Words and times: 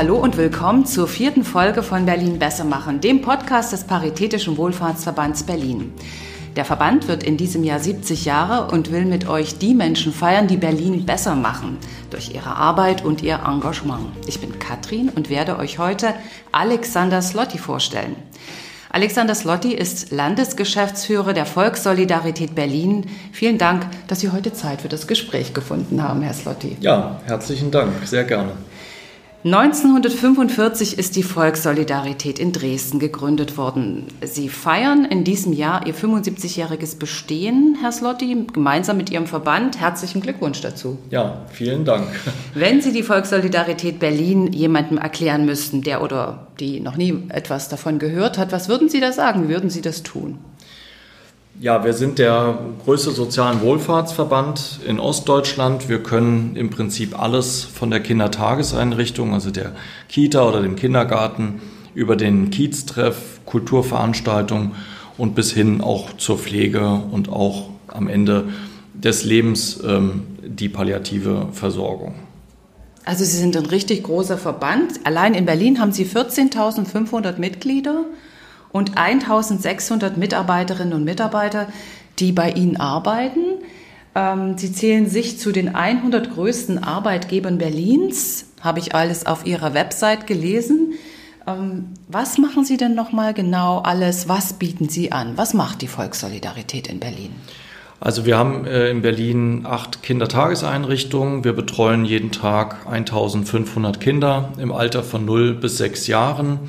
Hallo 0.00 0.16
und 0.16 0.38
willkommen 0.38 0.86
zur 0.86 1.06
vierten 1.06 1.44
Folge 1.44 1.82
von 1.82 2.06
Berlin 2.06 2.38
Besser 2.38 2.64
machen, 2.64 3.02
dem 3.02 3.20
Podcast 3.20 3.74
des 3.74 3.84
Paritätischen 3.84 4.56
Wohlfahrtsverbands 4.56 5.42
Berlin. 5.42 5.92
Der 6.56 6.64
Verband 6.64 7.06
wird 7.06 7.22
in 7.22 7.36
diesem 7.36 7.64
Jahr 7.64 7.80
70 7.80 8.24
Jahre 8.24 8.72
und 8.72 8.92
will 8.92 9.04
mit 9.04 9.28
euch 9.28 9.58
die 9.58 9.74
Menschen 9.74 10.14
feiern, 10.14 10.46
die 10.46 10.56
Berlin 10.56 11.04
besser 11.04 11.34
machen, 11.34 11.76
durch 12.08 12.34
ihre 12.34 12.56
Arbeit 12.56 13.04
und 13.04 13.22
ihr 13.22 13.40
Engagement. 13.46 14.06
Ich 14.26 14.40
bin 14.40 14.58
Katrin 14.58 15.10
und 15.10 15.28
werde 15.28 15.58
euch 15.58 15.78
heute 15.78 16.14
Alexander 16.50 17.20
Slotti 17.20 17.58
vorstellen. 17.58 18.16
Alexander 18.88 19.34
Slotti 19.34 19.74
ist 19.74 20.12
Landesgeschäftsführer 20.12 21.34
der 21.34 21.44
Volkssolidarität 21.44 22.54
Berlin. 22.54 23.04
Vielen 23.32 23.58
Dank, 23.58 23.84
dass 24.08 24.20
Sie 24.20 24.30
heute 24.30 24.54
Zeit 24.54 24.80
für 24.80 24.88
das 24.88 25.06
Gespräch 25.06 25.52
gefunden 25.52 26.02
haben, 26.02 26.22
Herr 26.22 26.32
Slotti. 26.32 26.78
Ja, 26.80 27.20
herzlichen 27.26 27.70
Dank, 27.70 27.92
sehr 28.06 28.24
gerne. 28.24 28.52
1945 29.42 30.98
ist 30.98 31.16
die 31.16 31.22
Volkssolidarität 31.22 32.38
in 32.38 32.52
Dresden 32.52 32.98
gegründet 32.98 33.56
worden. 33.56 34.04
Sie 34.22 34.50
feiern 34.50 35.06
in 35.06 35.24
diesem 35.24 35.54
Jahr 35.54 35.86
Ihr 35.86 35.94
75-jähriges 35.94 36.98
Bestehen, 36.98 37.78
Herr 37.80 37.90
Slotti, 37.90 38.44
gemeinsam 38.52 38.98
mit 38.98 39.08
Ihrem 39.08 39.26
Verband. 39.26 39.80
Herzlichen 39.80 40.20
Glückwunsch 40.20 40.60
dazu. 40.60 40.98
Ja, 41.08 41.46
vielen 41.50 41.86
Dank. 41.86 42.06
Wenn 42.52 42.82
Sie 42.82 42.92
die 42.92 43.02
Volkssolidarität 43.02 43.98
Berlin 43.98 44.52
jemandem 44.52 44.98
erklären 44.98 45.46
müssten, 45.46 45.80
der 45.80 46.02
oder 46.02 46.48
die 46.60 46.80
noch 46.80 46.98
nie 46.98 47.22
etwas 47.30 47.70
davon 47.70 47.98
gehört 47.98 48.36
hat, 48.36 48.52
was 48.52 48.68
würden 48.68 48.90
Sie 48.90 49.00
da 49.00 49.10
sagen? 49.10 49.48
Würden 49.48 49.70
Sie 49.70 49.80
das 49.80 50.02
tun? 50.02 50.36
Ja, 51.62 51.84
wir 51.84 51.92
sind 51.92 52.18
der 52.18 52.58
größte 52.86 53.10
sozialen 53.10 53.60
Wohlfahrtsverband 53.60 54.80
in 54.86 54.98
Ostdeutschland. 54.98 55.90
Wir 55.90 56.02
können 56.02 56.56
im 56.56 56.70
Prinzip 56.70 57.20
alles 57.20 57.64
von 57.64 57.90
der 57.90 58.00
Kindertageseinrichtung, 58.00 59.34
also 59.34 59.50
der 59.50 59.72
Kita 60.08 60.48
oder 60.48 60.62
dem 60.62 60.74
Kindergarten, 60.74 61.60
über 61.94 62.16
den 62.16 62.48
Kieztreff, 62.48 63.40
Kulturveranstaltungen 63.44 64.72
und 65.18 65.34
bis 65.34 65.52
hin 65.52 65.82
auch 65.82 66.16
zur 66.16 66.38
Pflege 66.38 66.98
und 67.10 67.28
auch 67.28 67.68
am 67.88 68.08
Ende 68.08 68.48
des 68.94 69.26
Lebens 69.26 69.80
ähm, 69.86 70.22
die 70.42 70.70
palliative 70.70 71.48
Versorgung. 71.52 72.14
Also 73.04 73.22
Sie 73.24 73.36
sind 73.36 73.54
ein 73.54 73.66
richtig 73.66 74.04
großer 74.04 74.38
Verband. 74.38 75.00
Allein 75.04 75.34
in 75.34 75.44
Berlin 75.44 75.78
haben 75.78 75.92
Sie 75.92 76.06
14.500 76.06 77.38
Mitglieder 77.38 78.06
und 78.72 78.96
1600 78.96 80.16
Mitarbeiterinnen 80.16 80.94
und 80.94 81.04
Mitarbeiter, 81.04 81.68
die 82.18 82.32
bei 82.32 82.50
Ihnen 82.52 82.76
arbeiten. 82.76 83.40
Ähm, 84.14 84.58
Sie 84.58 84.72
zählen 84.72 85.08
sich 85.08 85.38
zu 85.38 85.52
den 85.52 85.74
100 85.74 86.34
größten 86.34 86.82
Arbeitgebern 86.82 87.58
Berlins, 87.58 88.46
habe 88.60 88.78
ich 88.78 88.94
alles 88.94 89.26
auf 89.26 89.46
Ihrer 89.46 89.74
Website 89.74 90.26
gelesen. 90.26 90.94
Ähm, 91.46 91.94
was 92.08 92.38
machen 92.38 92.64
Sie 92.64 92.76
denn 92.76 92.94
nochmal 92.94 93.34
genau 93.34 93.78
alles? 93.78 94.28
Was 94.28 94.54
bieten 94.54 94.88
Sie 94.88 95.12
an? 95.12 95.36
Was 95.36 95.54
macht 95.54 95.82
die 95.82 95.88
Volkssolidarität 95.88 96.88
in 96.88 97.00
Berlin? 97.00 97.32
Also 98.00 98.24
wir 98.24 98.38
haben 98.38 98.64
äh, 98.64 98.90
in 98.90 99.02
Berlin 99.02 99.66
acht 99.66 100.02
Kindertageseinrichtungen. 100.02 101.44
Wir 101.44 101.52
betreuen 101.52 102.04
jeden 102.06 102.32
Tag 102.32 102.86
1500 102.86 104.00
Kinder 104.00 104.52
im 104.58 104.72
Alter 104.72 105.02
von 105.02 105.26
0 105.26 105.54
bis 105.54 105.76
6 105.78 106.06
Jahren. 106.06 106.60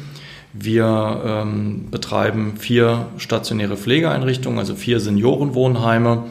Wir 0.53 1.21
ähm, 1.25 1.87
betreiben 1.91 2.57
vier 2.57 3.07
stationäre 3.17 3.77
Pflegeeinrichtungen, 3.77 4.59
also 4.59 4.75
vier 4.75 4.99
Seniorenwohnheime. 4.99 6.25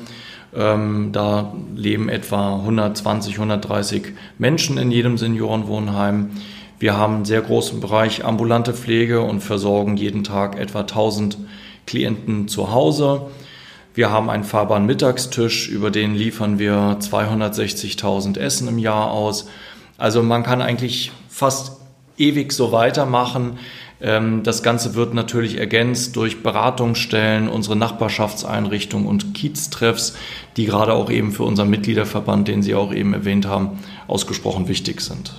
Ähm, 0.55 1.11
da 1.13 1.55
leben 1.75 2.09
etwa 2.09 2.57
120, 2.57 3.35
130 3.35 4.13
Menschen 4.39 4.79
in 4.79 4.91
jedem 4.91 5.17
Seniorenwohnheim. 5.17 6.31
Wir 6.79 6.97
haben 6.97 7.17
einen 7.17 7.25
sehr 7.25 7.41
großen 7.41 7.81
Bereich 7.81 8.25
ambulante 8.25 8.75
Pflege 8.75 9.21
und 9.21 9.41
versorgen 9.41 9.97
jeden 9.97 10.25
Tag 10.25 10.59
etwa 10.59 10.81
1000 10.81 11.39
Klienten 11.87 12.49
zu 12.49 12.73
Hause. 12.73 13.23
Wir 13.95 14.11
haben 14.11 14.31
einen 14.31 14.45
fahrbaren 14.45 14.87
Mittagstisch, 14.87 15.69
über 15.69 15.91
den 15.91 16.15
liefern 16.15 16.59
wir 16.59 16.99
260.000 17.01 18.39
Essen 18.39 18.69
im 18.69 18.79
Jahr 18.79 19.11
aus. 19.11 19.49
Also 19.99 20.23
man 20.23 20.43
kann 20.43 20.63
eigentlich 20.63 21.11
fast 21.29 21.81
ewig 22.17 22.53
so 22.53 22.73
weitermachen. 22.73 23.59
Ähm, 24.01 24.43
das 24.43 24.63
Ganze 24.63 24.95
wird 24.95 25.15
natürlich 25.15 25.59
ergänzt 25.59 26.17
durch 26.17 26.43
Beratungsstellen, 26.43 27.49
unsere 27.49 27.77
Nachbarschaftseinrichtungen 27.77 29.07
und 29.07 29.35
Kieztreffs, 29.35 30.15
die 30.57 30.65
gerade 30.65 30.95
auch 30.95 31.11
eben 31.11 31.33
für 31.33 31.45
unseren 31.45 31.71
Mitgliederverband, 31.71 32.49
den 32.49 32.63
Sie 32.63 32.75
auch 32.75 32.93
eben 32.93 33.13
erwähnt 33.13 33.47
haben, 33.47 33.79
ausgesprochen 34.09 34.69
wichtig 34.69 35.01
sind. 35.01 35.33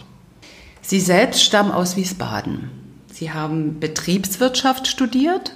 Sie 0.81 0.99
selbst 0.99 1.43
stammen 1.43 1.71
aus 1.71 1.95
Wiesbaden. 1.95 2.69
Sie 3.11 3.31
haben 3.31 3.79
Betriebswirtschaft 3.79 4.87
studiert 4.87 5.53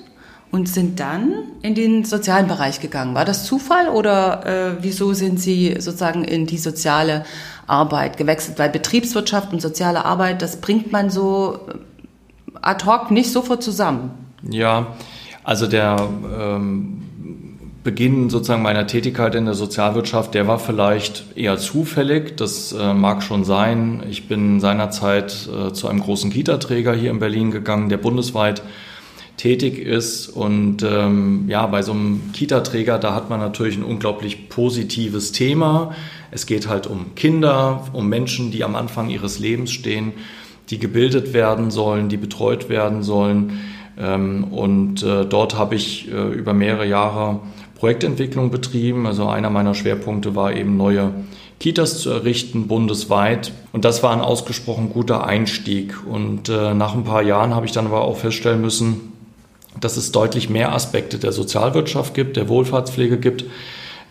und 0.52 0.70
sind 0.70 1.00
dann 1.00 1.34
in 1.62 1.76
den 1.76 2.06
sozialen 2.06 2.48
Bereich 2.48 2.80
gegangen. 2.80 3.16
War 3.16 3.26
das 3.26 3.46
Zufall 3.46 3.90
oder 3.90 4.46
äh, 4.46 4.78
wieso 4.82 5.14
sind 5.14 5.40
Sie 5.40 5.76
sozusagen 5.80 6.24
in 6.24 6.46
die 6.46 6.58
soziale 6.58 7.26
Arbeit 7.68 8.18
gewechselt? 8.18 8.60
Weil 8.60 8.70
Betriebswirtschaft 8.70 9.52
und 9.52 9.62
soziale 9.62 10.06
Arbeit, 10.06 10.42
das 10.42 10.62
bringt 10.62 10.92
man 10.92 11.10
so 11.10 11.60
ad 12.66 12.86
hoc 12.86 13.12
nicht 13.12 13.32
sofort 13.32 13.64
zusammen. 13.64 14.12
Ja, 14.50 14.88
also 15.44 15.68
der 15.68 16.10
ähm, 16.40 17.02
Beginn 17.84 18.32
sozusagen 18.32 18.64
meiner 18.64 18.88
Tätigkeit 18.88 19.36
in 19.36 19.46
der 19.46 19.54
Sozialwirtschaft, 19.54 20.34
der 20.34 20.48
war 20.48 20.58
vielleicht 20.58 21.38
eher 21.38 21.58
zufällig. 21.58 22.36
Das 22.36 22.74
äh, 22.74 22.94
mag 22.94 23.22
schon 23.22 23.44
sein. 23.44 24.04
Ich 24.10 24.28
bin 24.28 24.60
seinerzeit 24.60 25.48
äh, 25.48 25.72
zu 25.72 25.88
einem 25.88 26.00
großen 26.00 26.32
Kita-Träger 26.32 26.96
hier 26.96 27.12
in 27.12 27.20
Berlin 27.20 27.52
gegangen, 27.52 27.90
der 27.90 27.98
bundesweit 27.98 28.64
tätig 29.38 29.78
ist. 29.78 30.30
Und 30.30 30.82
ähm, 30.82 31.46
ja, 31.48 31.68
bei 31.68 31.84
so 31.84 31.92
einem 31.92 32.32
Kita-Träger, 32.34 32.98
da 32.98 33.14
hat 33.14 33.30
man 33.30 33.40
natürlich 33.40 33.78
ein 33.78 33.84
unglaublich 33.84 34.50
positives 34.50 35.32
Thema. 35.32 35.94
Es 36.32 36.48
geht 36.48 36.68
halt 36.68 36.88
um 36.88 37.14
Kinder, 37.14 37.86
um 37.94 38.10
Menschen, 38.10 38.50
die 38.50 38.64
am 38.64 38.76
Anfang 38.76 39.10
ihres 39.10 39.38
Lebens 39.38 39.72
stehen 39.72 40.14
die 40.70 40.80
gebildet 40.80 41.34
werden 41.34 41.72
sollen, 41.72 42.10
die 42.10 42.18
betreut 42.18 42.70
werden 42.70 43.04
sollen. 43.04 43.60
Ähm, 43.98 44.46
und 44.46 45.04
äh, 45.04 45.26
dort 45.26 45.58
habe 45.58 45.76
ich 45.76 46.12
äh, 46.12 46.34
über 46.34 46.54
mehrere 46.54 46.88
Jahre 46.88 47.40
Projektentwicklung 47.76 48.52
betrieben. 48.52 49.06
Also 49.06 49.28
einer 49.28 49.50
meiner 49.50 49.76
Schwerpunkte 49.76 50.36
war 50.36 50.54
eben 50.54 50.78
neue 50.78 51.12
Kitas 51.60 52.00
zu 52.00 52.10
errichten, 52.10 52.68
bundesweit. 52.68 53.52
Und 53.72 53.86
das 53.86 54.04
war 54.04 54.12
ein 54.12 54.22
ausgesprochen 54.22 54.90
guter 54.90 55.26
Einstieg. 55.26 55.96
Und 56.06 56.50
äh, 56.50 56.74
nach 56.74 56.96
ein 56.96 57.04
paar 57.04 57.22
Jahren 57.22 57.54
habe 57.56 57.66
ich 57.66 57.72
dann 57.72 57.86
aber 57.86 58.02
auch 58.02 58.18
feststellen 58.18 58.62
müssen, 58.62 59.14
dass 59.80 59.98
es 59.98 60.12
deutlich 60.12 60.50
mehr 60.50 60.74
Aspekte 60.74 61.18
der 61.18 61.32
Sozialwirtschaft 61.32 62.14
gibt, 62.14 62.38
der 62.38 62.50
Wohlfahrtspflege 62.50 63.18
gibt 63.18 63.46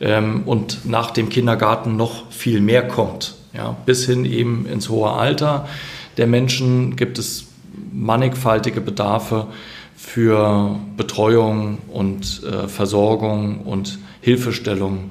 ähm, 0.01 0.43
und 0.47 0.85
nach 0.85 1.11
dem 1.11 1.29
Kindergarten 1.29 1.97
noch 1.97 2.31
viel 2.31 2.61
mehr 2.61 2.87
kommt. 2.87 3.35
Ja, 3.55 3.77
bis 3.87 4.05
hin 4.05 4.25
eben 4.25 4.67
ins 4.67 4.89
hohe 4.89 5.11
Alter 5.11 5.69
der 6.17 6.27
Menschen 6.27 6.97
gibt 6.97 7.19
es 7.19 7.47
mannigfaltige 7.93 8.81
Bedarfe 8.81 9.47
für 9.97 10.79
Betreuung 10.97 11.79
und 11.89 12.43
äh, 12.45 12.69
Versorgung 12.69 13.61
und 13.61 13.99
Hilfestellung. 14.21 15.11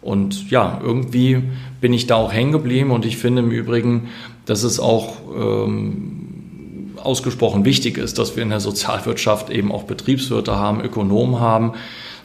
Und 0.00 0.50
ja, 0.50 0.80
irgendwie 0.82 1.42
bin 1.80 1.92
ich 1.92 2.06
da 2.06 2.16
auch 2.16 2.32
hängen 2.32 2.52
geblieben 2.52 2.90
und 2.90 3.04
ich 3.04 3.16
finde 3.16 3.42
im 3.42 3.50
Übrigen, 3.50 4.08
dass 4.46 4.62
es 4.62 4.80
auch 4.80 5.16
ähm, 5.36 6.94
ausgesprochen 6.96 7.64
wichtig 7.64 7.98
ist, 7.98 8.18
dass 8.18 8.36
wir 8.36 8.42
in 8.42 8.50
der 8.50 8.60
Sozialwirtschaft 8.60 9.50
eben 9.50 9.72
auch 9.72 9.84
Betriebswirte 9.84 10.56
haben, 10.56 10.80
Ökonomen 10.80 11.40
haben. 11.40 11.72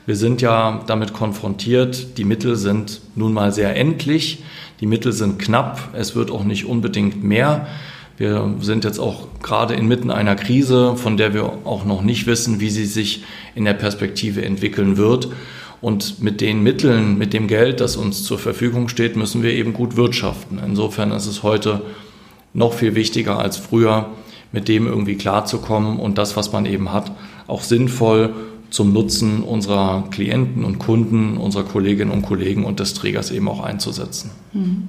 Wir 0.05 0.15
sind 0.15 0.41
ja 0.41 0.81
damit 0.87 1.13
konfrontiert, 1.13 2.17
die 2.17 2.25
Mittel 2.25 2.55
sind 2.55 3.01
nun 3.15 3.33
mal 3.33 3.51
sehr 3.51 3.75
endlich, 3.75 4.43
die 4.79 4.85
Mittel 4.85 5.13
sind 5.13 5.39
knapp, 5.39 5.89
es 5.93 6.15
wird 6.15 6.29
auch 6.29 6.43
nicht 6.43 6.65
unbedingt 6.65 7.23
mehr. 7.23 7.67
Wir 8.17 8.55
sind 8.61 8.83
jetzt 8.83 8.99
auch 8.99 9.27
gerade 9.41 9.73
inmitten 9.73 10.11
einer 10.11 10.35
Krise, 10.35 10.95
von 10.95 11.17
der 11.17 11.33
wir 11.33 11.51
auch 11.65 11.83
noch 11.83 12.01
nicht 12.01 12.27
wissen, 12.27 12.59
wie 12.59 12.69
sie 12.69 12.85
sich 12.85 13.23
in 13.55 13.65
der 13.65 13.73
Perspektive 13.73 14.43
entwickeln 14.45 14.97
wird. 14.97 15.29
Und 15.81 16.21
mit 16.21 16.39
den 16.39 16.63
Mitteln, 16.63 17.17
mit 17.17 17.33
dem 17.33 17.47
Geld, 17.47 17.81
das 17.81 17.97
uns 17.97 18.23
zur 18.23 18.39
Verfügung 18.39 18.87
steht, 18.87 19.17
müssen 19.17 19.43
wir 19.43 19.51
eben 19.51 19.73
gut 19.73 19.97
wirtschaften. 19.97 20.59
Insofern 20.65 21.11
ist 21.11 21.25
es 21.25 21.43
heute 21.43 21.81
noch 22.53 22.73
viel 22.73 22.95
wichtiger 22.95 23.39
als 23.39 23.57
früher, 23.57 24.11
mit 24.53 24.67
dem 24.67 24.87
irgendwie 24.87 25.15
klarzukommen 25.15 25.99
und 25.99 26.17
das, 26.17 26.37
was 26.37 26.53
man 26.53 26.65
eben 26.65 26.93
hat, 26.93 27.11
auch 27.47 27.63
sinnvoll 27.63 28.33
zum 28.69 28.93
Nutzen 28.93 29.43
unserer 29.43 30.05
Klienten 30.09 30.63
und 30.63 30.79
Kunden, 30.79 31.37
unserer 31.37 31.63
Kolleginnen 31.63 32.11
und 32.11 32.21
Kollegen 32.21 32.63
und 32.63 32.79
des 32.79 32.93
Trägers 32.93 33.31
eben 33.31 33.49
auch 33.49 33.61
einzusetzen. 33.61 34.31
Mhm. 34.53 34.87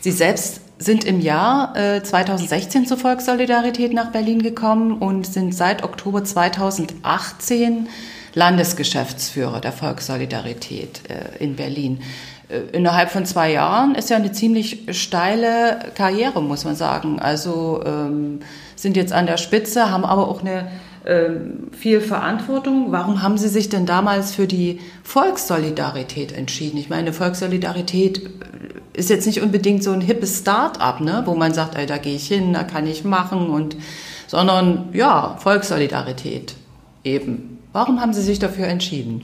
Sie 0.00 0.10
selbst 0.10 0.62
sind 0.78 1.04
im 1.04 1.20
Jahr 1.20 1.76
äh, 1.76 2.02
2016 2.02 2.86
zur 2.86 2.96
Volkssolidarität 2.96 3.92
nach 3.92 4.10
Berlin 4.10 4.42
gekommen 4.42 4.98
und 4.98 5.26
sind 5.26 5.54
seit 5.54 5.84
Oktober 5.84 6.24
2018 6.24 7.88
Landesgeschäftsführer 8.34 9.60
der 9.60 9.72
Volkssolidarität 9.72 11.02
äh, 11.08 11.42
in 11.42 11.56
Berlin. 11.56 12.00
äh, 12.48 12.76
innerhalb 12.76 13.10
von 13.10 13.24
zwei 13.24 13.52
Jahren 13.52 13.94
ist 13.94 14.10
ja 14.10 14.16
eine 14.16 14.32
ziemlich 14.32 14.86
steile 14.90 15.92
Karriere, 15.94 16.42
muss 16.42 16.64
man 16.64 16.74
sagen. 16.74 17.20
Also 17.20 17.82
ähm, 17.86 18.40
sind 18.74 18.96
jetzt 18.96 19.12
an 19.12 19.26
der 19.26 19.36
Spitze, 19.36 19.90
haben 19.90 20.04
aber 20.04 20.28
auch 20.28 20.40
eine 20.40 20.68
ähm, 21.06 21.70
viel 21.72 22.00
Verantwortung. 22.00 22.92
Warum 22.92 23.22
haben 23.22 23.38
Sie 23.38 23.48
sich 23.48 23.68
denn 23.68 23.86
damals 23.86 24.34
für 24.34 24.46
die 24.46 24.80
Volkssolidarität 25.02 26.32
entschieden? 26.32 26.78
Ich 26.78 26.88
meine, 26.88 27.12
Volkssolidarität 27.12 28.22
ist 28.94 29.10
jetzt 29.10 29.26
nicht 29.26 29.42
unbedingt 29.42 29.82
so 29.82 29.90
ein 29.90 30.00
hippes 30.00 30.38
Start-up, 30.38 31.00
ne? 31.00 31.22
wo 31.26 31.34
man 31.34 31.52
sagt, 31.52 31.76
ey, 31.76 31.86
da 31.86 31.98
gehe 31.98 32.14
ich 32.14 32.28
hin, 32.28 32.52
da 32.52 32.62
kann 32.62 32.86
ich 32.86 33.04
machen 33.04 33.48
und 33.48 33.76
sondern 34.26 34.88
ja, 34.92 35.36
Volkssolidarität 35.40 36.54
eben. 37.02 37.58
Warum 37.72 38.00
haben 38.00 38.14
Sie 38.14 38.22
sich 38.22 38.38
dafür 38.38 38.66
entschieden? 38.66 39.22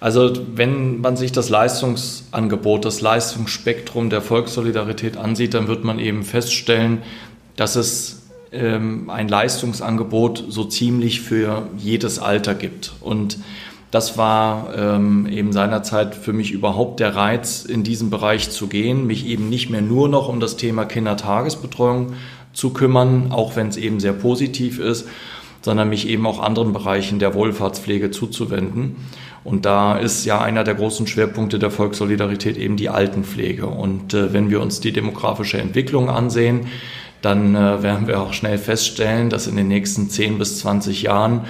Also 0.00 0.32
wenn 0.56 1.00
man 1.00 1.16
sich 1.16 1.30
das 1.30 1.48
Leistungsangebot, 1.48 2.84
das 2.84 3.00
Leistungsspektrum 3.00 4.10
der 4.10 4.20
Volkssolidarität 4.20 5.16
ansieht, 5.16 5.54
dann 5.54 5.68
wird 5.68 5.84
man 5.84 6.00
eben 6.00 6.24
feststellen, 6.24 7.02
dass 7.54 7.76
es 7.76 8.21
ein 8.52 9.28
Leistungsangebot 9.28 10.44
so 10.48 10.64
ziemlich 10.64 11.22
für 11.22 11.68
jedes 11.78 12.18
Alter 12.18 12.54
gibt. 12.54 12.92
Und 13.00 13.38
das 13.90 14.16
war 14.16 14.74
ähm, 14.76 15.26
eben 15.26 15.52
seinerzeit 15.52 16.14
für 16.14 16.32
mich 16.32 16.50
überhaupt 16.50 17.00
der 17.00 17.14
Reiz, 17.14 17.64
in 17.64 17.82
diesen 17.82 18.10
Bereich 18.10 18.50
zu 18.50 18.66
gehen, 18.66 19.06
mich 19.06 19.26
eben 19.26 19.48
nicht 19.48 19.70
mehr 19.70 19.82
nur 19.82 20.08
noch 20.08 20.28
um 20.28 20.40
das 20.40 20.56
Thema 20.56 20.84
Kindertagesbetreuung 20.84 22.14
zu 22.52 22.70
kümmern, 22.70 23.32
auch 23.32 23.56
wenn 23.56 23.68
es 23.68 23.76
eben 23.76 24.00
sehr 24.00 24.14
positiv 24.14 24.78
ist, 24.78 25.08
sondern 25.60 25.88
mich 25.88 26.08
eben 26.08 26.26
auch 26.26 26.40
anderen 26.42 26.72
Bereichen 26.72 27.18
der 27.18 27.34
Wohlfahrtspflege 27.34 28.10
zuzuwenden. 28.10 28.96
Und 29.44 29.66
da 29.66 29.96
ist 29.98 30.24
ja 30.24 30.40
einer 30.40 30.64
der 30.64 30.74
großen 30.74 31.06
Schwerpunkte 31.06 31.58
der 31.58 31.70
Volkssolidarität 31.70 32.56
eben 32.56 32.76
die 32.76 32.88
Altenpflege. 32.88 33.66
Und 33.66 34.14
äh, 34.14 34.32
wenn 34.32 34.50
wir 34.50 34.60
uns 34.60 34.80
die 34.80 34.92
demografische 34.92 35.58
Entwicklung 35.58 36.08
ansehen, 36.08 36.68
dann 37.22 37.54
äh, 37.54 37.82
werden 37.82 38.06
wir 38.06 38.20
auch 38.20 38.34
schnell 38.34 38.58
feststellen, 38.58 39.30
dass 39.30 39.46
in 39.46 39.56
den 39.56 39.68
nächsten 39.68 40.10
10 40.10 40.38
bis 40.38 40.58
20 40.58 41.02
Jahren 41.02 41.42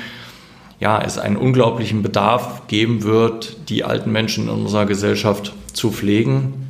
ja, 0.80 1.00
es 1.00 1.18
einen 1.18 1.36
unglaublichen 1.36 2.02
Bedarf 2.02 2.66
geben 2.66 3.02
wird, 3.02 3.56
die 3.68 3.84
alten 3.84 4.12
Menschen 4.12 4.44
in 4.44 4.50
unserer 4.50 4.84
Gesellschaft 4.84 5.54
zu 5.72 5.90
pflegen 5.92 6.68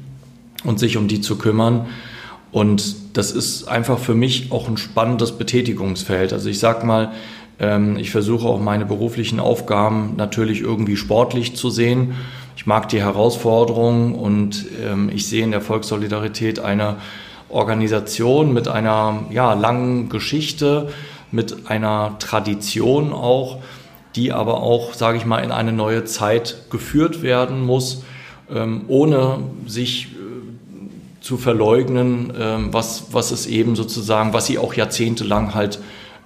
und 0.64 0.78
sich 0.78 0.96
um 0.96 1.08
die 1.08 1.20
zu 1.20 1.37
kümmern. 1.37 1.87
Und 2.52 3.16
das 3.16 3.32
ist 3.32 3.69
einfach 3.69 3.99
für 3.99 4.14
mich 4.14 4.52
auch 4.52 4.69
ein 4.69 4.76
spannendes 4.76 5.32
Betätigungsfeld. 5.32 6.32
Also 6.32 6.50
ich 6.50 6.58
sag 6.58 6.84
mal, 6.84 7.12
ähm, 7.58 7.96
ich 7.96 8.10
versuche 8.10 8.46
auch 8.46 8.60
meine 8.60 8.84
beruflichen 8.84 9.40
Aufgaben 9.40 10.14
natürlich 10.16 10.60
irgendwie 10.60 10.96
sportlich 10.96 11.56
zu 11.56 11.70
sehen. 11.70 12.14
Ich 12.56 12.66
mag 12.66 12.90
die 12.90 13.00
Herausforderungen 13.00 14.14
und 14.14 14.66
ähm, 14.84 15.10
ich 15.12 15.26
sehe 15.26 15.43
in 15.43 15.52
der 15.52 15.62
Volkssolidarität 15.62 16.60
eine 16.60 16.96
Organisation 17.52 18.52
mit 18.52 18.69
einer 18.69 19.25
ja, 19.31 19.54
langen 19.54 20.08
Geschichte, 20.08 20.88
mit 21.31 21.70
einer 21.70 22.16
Tradition 22.19 23.12
auch, 23.12 23.58
die 24.16 24.32
aber 24.32 24.62
auch, 24.62 24.94
sage 24.94 25.19
ich 25.19 25.25
mal, 25.25 25.38
in 25.38 25.52
eine 25.52 25.72
neue 25.72 26.04
Zeit 26.04 26.70
geführt 26.70 27.22
werden 27.22 27.64
muss, 27.64 28.04
ähm, 28.50 28.84
ohne 28.88 29.38
sich 29.66 30.08
äh, 30.12 31.22
zu 31.22 31.38
verleugnen, 31.38 32.32
ähm, 32.38 32.69
was, 32.72 33.06
was 33.12 33.31
es 33.31 33.46
eben 33.46 33.76
sozusagen, 33.76 34.32
was 34.32 34.46
sie 34.46 34.58
auch 34.58 34.75
jahrzehntelang 34.75 35.54
halt 35.54 35.78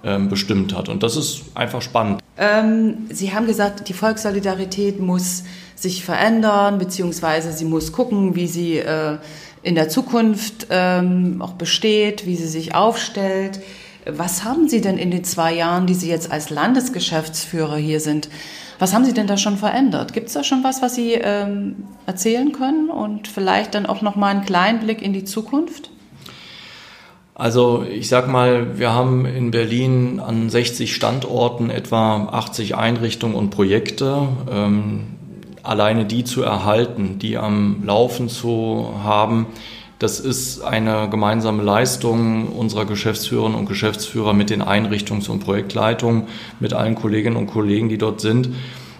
ähm, 0.03 0.29
bestimmt 0.29 0.75
hat. 0.75 0.89
Und 0.89 1.03
das 1.03 1.15
ist 1.15 1.43
einfach 1.55 1.81
spannend. 1.81 2.21
Ähm, 2.37 3.07
sie 3.09 3.33
haben 3.33 3.47
gesagt, 3.47 3.87
die 3.89 3.93
Volkssolidarität 3.93 4.99
muss 4.99 5.43
sich 5.75 6.03
verändern, 6.03 6.77
beziehungsweise 6.77 7.51
sie 7.51 7.65
muss 7.65 7.91
gucken, 7.91 8.35
wie 8.35 8.47
sie 8.47 8.77
äh, 8.77 9.17
in 9.63 9.75
der 9.75 9.89
Zukunft 9.89 10.67
ähm, 10.69 11.41
auch 11.41 11.53
besteht, 11.53 12.25
wie 12.25 12.35
sie 12.35 12.47
sich 12.47 12.75
aufstellt. 12.75 13.59
Was 14.05 14.43
haben 14.45 14.69
Sie 14.69 14.79
denn 14.79 14.97
in 14.97 15.11
den 15.11 15.25
zwei 15.25 15.53
Jahren, 15.53 15.85
die 15.85 15.93
Sie 15.93 16.09
jetzt 16.09 16.31
als 16.31 16.49
Landesgeschäftsführer 16.49 17.75
hier 17.75 17.99
sind, 17.99 18.29
was 18.79 18.93
haben 18.93 19.05
Sie 19.05 19.13
denn 19.13 19.27
da 19.27 19.37
schon 19.37 19.57
verändert? 19.57 20.13
Gibt 20.13 20.27
es 20.27 20.33
da 20.33 20.43
schon 20.43 20.63
was, 20.63 20.81
was 20.81 20.95
Sie 20.95 21.13
ähm, 21.13 21.87
erzählen 22.05 22.51
können 22.51 22.89
und 22.89 23.27
vielleicht 23.27 23.73
dann 23.75 23.85
auch 23.85 24.01
noch 24.01 24.15
mal 24.15 24.29
einen 24.29 24.45
kleinen 24.45 24.79
Blick 24.79 25.01
in 25.01 25.13
die 25.13 25.25
Zukunft? 25.25 25.89
Also 27.33 27.83
ich 27.83 28.07
sag 28.07 28.27
mal, 28.27 28.79
wir 28.79 28.93
haben 28.93 29.25
in 29.25 29.51
Berlin 29.51 30.19
an 30.19 30.49
60 30.49 30.95
Standorten 30.95 31.69
etwa 31.69 32.29
80 32.31 32.75
Einrichtungen 32.75 33.35
und 33.35 33.49
Projekte. 33.51 34.27
Ähm, 34.49 35.16
alleine 35.67 36.05
die 36.05 36.23
zu 36.23 36.43
erhalten, 36.43 37.19
die 37.19 37.37
am 37.37 37.83
Laufen 37.85 38.29
zu 38.29 38.93
haben, 39.03 39.47
das 39.99 40.19
ist 40.19 40.61
eine 40.61 41.09
gemeinsame 41.09 41.63
Leistung 41.63 42.49
unserer 42.49 42.85
Geschäftsführerinnen 42.85 43.57
und 43.57 43.67
Geschäftsführer 43.67 44.33
mit 44.33 44.51
den 44.51 44.61
Einrichtungs- 44.61 45.27
und 45.27 45.39
Projektleitungen, 45.39 46.23
mit 46.59 46.73
allen 46.73 46.93
Kolleginnen 46.93 47.35
und 47.35 47.47
Kollegen, 47.47 47.89
die 47.89 47.97
dort 47.97 48.21
sind. 48.21 48.49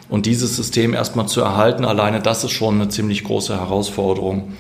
Und 0.10 0.26
dieses 0.26 0.56
System 0.56 0.96
erstmal 0.96 1.28
zu 1.28 1.42
erhalten, 1.42 1.86
alleine 1.86 2.20
das 2.20 2.44
ist 2.44 2.52
schon 2.52 2.76
eine 2.76 2.90
ziemlich 2.90 3.24
große 3.24 3.56
Herausforderung. 3.56 4.54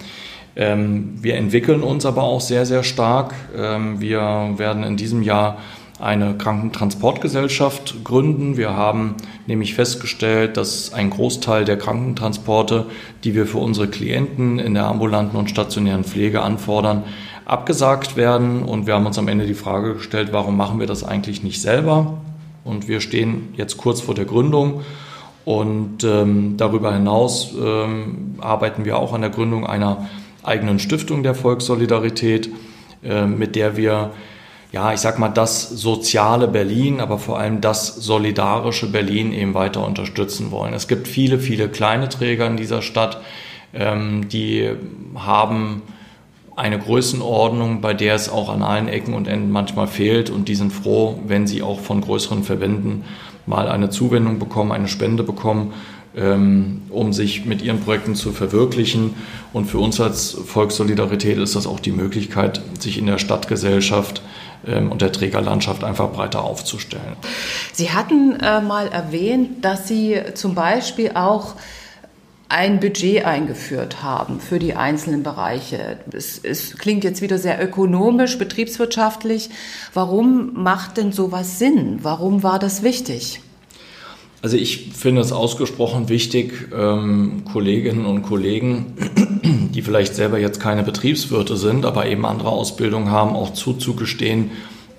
Ähm, 0.56 1.14
wir 1.22 1.36
entwickeln 1.36 1.82
uns 1.82 2.06
aber 2.06 2.24
auch 2.24 2.42
sehr, 2.42 2.66
sehr 2.66 2.84
stark. 2.84 3.34
Ähm, 3.56 4.00
wir 4.00 4.54
werden 4.58 4.84
in 4.84 4.98
diesem 4.98 5.24
Jahr 5.24 5.58
eine 6.00 6.36
Krankentransportgesellschaft 6.36 8.04
gründen. 8.04 8.56
Wir 8.56 8.76
haben 8.76 9.16
nämlich 9.48 9.74
festgestellt, 9.74 10.56
dass 10.56 10.94
ein 10.94 11.10
Großteil 11.10 11.66
der 11.66 11.78
Krankentransporte, 11.78 12.86
die 13.24 13.34
wir 13.34 13.48
für 13.48 13.58
unsere 13.58 13.88
Klienten 13.88 14.60
in 14.60 14.76
der 14.76 14.86
ambulanten 14.86 15.38
und 15.38 15.50
stationären 15.50 16.04
Pflege 16.04 16.42
anfordern, 16.42 17.04
abgesagt 17.46 18.16
werden. 18.16 18.62
Und 18.62 18.86
wir 18.86 18.94
haben 18.94 19.06
uns 19.06 19.18
am 19.18 19.28
Ende 19.28 19.48
die 19.48 19.56
Frage 19.56 19.96
gestellt, 19.96 20.30
warum 20.32 20.56
machen 20.56 20.80
wir 20.80 20.88
das 20.88 21.04
eigentlich 21.04 21.42
nicht 21.44 21.62
selber? 21.62 22.18
Und 22.64 22.88
wir 22.88 23.02
stehen 23.02 23.54
jetzt 23.56 23.78
kurz 23.78 24.02
vor 24.02 24.14
der 24.14 24.26
Gründung. 24.26 24.82
Und 25.46 26.04
ähm, 26.04 26.58
darüber 26.58 26.94
hinaus 26.94 27.56
ähm, 27.58 28.36
arbeiten 28.40 28.84
wir 28.84 29.00
auch 29.00 29.14
an 29.14 29.22
der 29.22 29.30
Gründung 29.30 29.66
einer 29.66 30.08
eigenen 30.44 30.78
Stiftung 30.78 31.24
der 31.24 31.36
Volkssolidarität, 31.36 32.50
äh, 33.04 33.26
mit 33.26 33.56
der 33.56 33.78
wir 33.78 34.12
ja, 34.72 34.94
ich 34.94 35.00
sag 35.00 35.18
mal, 35.18 35.30
das 35.30 35.70
soziale 35.70 36.48
Berlin, 36.48 37.00
aber 37.00 37.20
vor 37.20 37.40
allem 37.40 37.62
das 37.62 37.96
solidarische 37.96 38.92
Berlin 38.92 39.32
eben 39.34 39.54
weiter 39.54 39.86
unterstützen 39.86 40.52
wollen. 40.52 40.74
Es 40.74 40.88
gibt 40.88 41.08
viele, 41.08 41.40
viele 41.40 41.70
kleine 41.70 42.10
Träger 42.10 42.48
in 42.48 42.58
dieser 42.58 42.82
Stadt, 42.82 43.22
ähm, 43.74 44.28
die 44.30 44.70
haben 45.16 45.84
eine 46.56 46.80
Größenordnung, 46.80 47.82
bei 47.82 47.94
der 47.94 48.16
es 48.16 48.30
auch 48.30 48.50
an 48.50 48.64
allen 48.64 48.88
Ecken 48.88 49.14
und 49.14 49.28
Enden 49.28 49.52
manchmal 49.52 49.88
fehlt 49.88 50.30
und 50.30 50.48
die 50.48 50.56
sind 50.56 50.74
froh, 50.74 51.20
wenn 51.28 51.46
sie 51.46 51.62
auch 51.62 51.80
von 51.80 52.02
größeren 52.02 52.44
Verbänden 52.44 53.04
mal 53.46 53.70
eine 53.70 53.90
Zuwendung 53.90 54.40
bekommen, 54.40 54.72
eine 54.72 54.88
Spende 54.88 55.24
bekommen, 55.24 55.74
ähm, 56.16 56.82
um 56.90 57.14
sich 57.14 57.46
mit 57.46 57.62
ihren 57.62 57.80
Projekten 57.80 58.16
zu 58.16 58.32
verwirklichen. 58.32 59.14
Und 59.54 59.66
für 59.66 59.78
uns 59.78 60.02
als 60.02 60.32
Volkssolidarität 60.32 61.38
ist 61.38 61.56
das 61.56 61.68
auch 61.68 61.80
die 61.80 61.92
Möglichkeit, 61.92 62.62
sich 62.80 62.98
in 62.98 63.06
der 63.06 63.20
Stadtgesellschaft 63.20 64.24
und 64.68 65.02
der 65.02 65.12
Trägerlandschaft 65.12 65.84
einfach 65.84 66.12
breiter 66.12 66.44
aufzustellen. 66.44 67.16
Sie 67.74 67.92
hatten 67.92 68.40
äh, 68.40 68.62
mal 68.62 68.88
erwähnt, 68.88 69.64
dass 69.64 69.88
Sie 69.88 70.20
zum 70.34 70.56
Beispiel 70.56 71.12
auch 71.16 71.56
ein 72.50 72.80
Budget 72.80 73.26
eingeführt 73.26 74.02
haben 74.04 74.40
für 74.40 74.60
die 74.60 74.76
einzelnen 74.76 75.24
Bereiche. 75.24 75.98
Es, 76.14 76.40
es, 76.42 76.78
klingt 76.78 77.04
jetzt 77.04 77.22
wieder 77.22 77.38
sehr 77.38 77.62
ökonomisch, 77.62 78.38
betriebswirtschaftlich. 78.38 79.50
Warum 79.94 80.54
macht 80.54 80.98
denn 80.98 81.12
sowas 81.12 81.60
Sinn? 81.60 82.00
Warum 82.04 82.44
war 82.44 82.60
das 82.60 82.84
wichtig? 82.84 83.42
Also 84.42 84.56
ich 84.56 84.92
finde 84.94 85.22
es 85.22 85.32
ausgesprochen 85.32 86.10
wichtig, 86.10 86.70
ähm, 86.78 87.44
Kolleginnen 87.52 88.06
und 88.06 88.22
Kollegen, 88.22 88.94
die 89.74 89.82
vielleicht 89.82 90.16
selber 90.16 90.38
jetzt 90.40 90.60
keine 90.60 90.84
Betriebswirte 90.84 91.58
sind, 91.58 91.86
aber 91.86 92.06
eben 92.06 92.26
andere 92.26 92.50
Ausbildung 92.50 93.10
haben, 93.10 93.36
auch 93.36 93.54
zuzugestehen, 93.54 94.52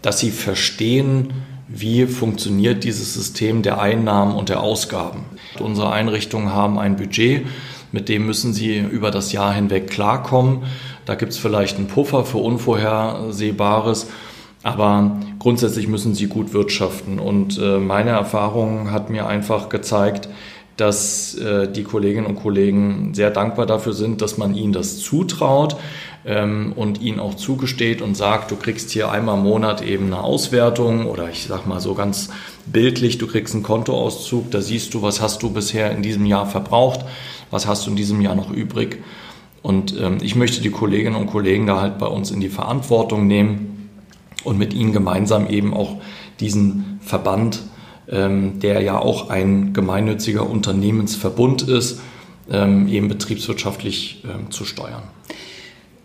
dass 0.02 0.18
sie 0.18 0.30
verstehen, 0.30 1.32
wie 1.68 2.06
funktioniert 2.06 2.82
dieses 2.82 3.14
System 3.14 3.62
der 3.62 3.80
Einnahmen 3.80 4.34
und 4.34 4.48
der 4.48 4.60
Ausgaben. 4.60 5.24
Unsere 5.60 5.92
Einrichtungen 5.92 6.52
haben 6.52 6.78
ein 6.78 6.96
Budget, 6.96 7.46
mit 7.92 8.08
dem 8.08 8.26
müssen 8.26 8.52
sie 8.52 8.78
über 8.78 9.10
das 9.10 9.32
Jahr 9.32 9.52
hinweg 9.52 9.88
klarkommen. 9.88 10.64
Da 11.06 11.14
gibt 11.14 11.32
es 11.32 11.38
vielleicht 11.38 11.76
einen 11.76 11.86
Puffer 11.86 12.24
für 12.24 12.38
Unvorhersehbares 12.38 14.08
aber 14.62 15.20
grundsätzlich 15.38 15.88
müssen 15.88 16.14
sie 16.14 16.26
gut 16.26 16.52
wirtschaften. 16.52 17.18
Und 17.18 17.58
äh, 17.58 17.78
meine 17.78 18.10
Erfahrung 18.10 18.90
hat 18.90 19.10
mir 19.10 19.26
einfach 19.26 19.68
gezeigt, 19.68 20.28
dass 20.76 21.34
äh, 21.34 21.70
die 21.70 21.82
Kolleginnen 21.82 22.26
und 22.26 22.36
Kollegen 22.36 23.12
sehr 23.12 23.30
dankbar 23.30 23.66
dafür 23.66 23.92
sind, 23.92 24.22
dass 24.22 24.38
man 24.38 24.54
ihnen 24.54 24.72
das 24.72 24.98
zutraut 24.98 25.76
ähm, 26.24 26.72
und 26.76 27.00
ihnen 27.00 27.18
auch 27.18 27.34
zugesteht 27.34 28.00
und 28.00 28.16
sagt, 28.16 28.52
du 28.52 28.56
kriegst 28.56 28.90
hier 28.90 29.10
einmal 29.10 29.38
im 29.38 29.44
Monat 29.44 29.82
eben 29.82 30.06
eine 30.06 30.22
Auswertung 30.22 31.06
oder 31.06 31.28
ich 31.30 31.46
sag 31.48 31.66
mal 31.66 31.80
so 31.80 31.94
ganz 31.94 32.30
bildlich, 32.66 33.18
du 33.18 33.26
kriegst 33.26 33.54
einen 33.54 33.64
Kontoauszug, 33.64 34.52
da 34.52 34.60
siehst 34.60 34.94
du, 34.94 35.02
was 35.02 35.20
hast 35.20 35.42
du 35.42 35.50
bisher 35.50 35.90
in 35.90 36.02
diesem 36.02 36.26
Jahr 36.26 36.46
verbraucht, 36.46 37.00
was 37.50 37.66
hast 37.66 37.86
du 37.86 37.90
in 37.90 37.96
diesem 37.96 38.20
Jahr 38.20 38.36
noch 38.36 38.52
übrig? 38.52 39.02
Und 39.62 39.98
ähm, 40.00 40.18
ich 40.22 40.36
möchte 40.36 40.62
die 40.62 40.70
Kolleginnen 40.70 41.16
und 41.16 41.26
Kollegen 41.26 41.66
da 41.66 41.80
halt 41.80 41.98
bei 41.98 42.06
uns 42.06 42.30
in 42.30 42.38
die 42.38 42.48
Verantwortung 42.48 43.26
nehmen 43.26 43.77
und 44.44 44.58
mit 44.58 44.74
ihnen 44.74 44.92
gemeinsam 44.92 45.48
eben 45.48 45.74
auch 45.74 45.96
diesen 46.40 47.00
Verband, 47.02 47.60
ähm, 48.08 48.60
der 48.60 48.82
ja 48.82 48.98
auch 48.98 49.30
ein 49.30 49.72
gemeinnütziger 49.72 50.48
Unternehmensverbund 50.48 51.62
ist, 51.62 52.00
ähm, 52.50 52.88
eben 52.88 53.08
betriebswirtschaftlich 53.08 54.24
ähm, 54.24 54.50
zu 54.50 54.64
steuern. 54.64 55.02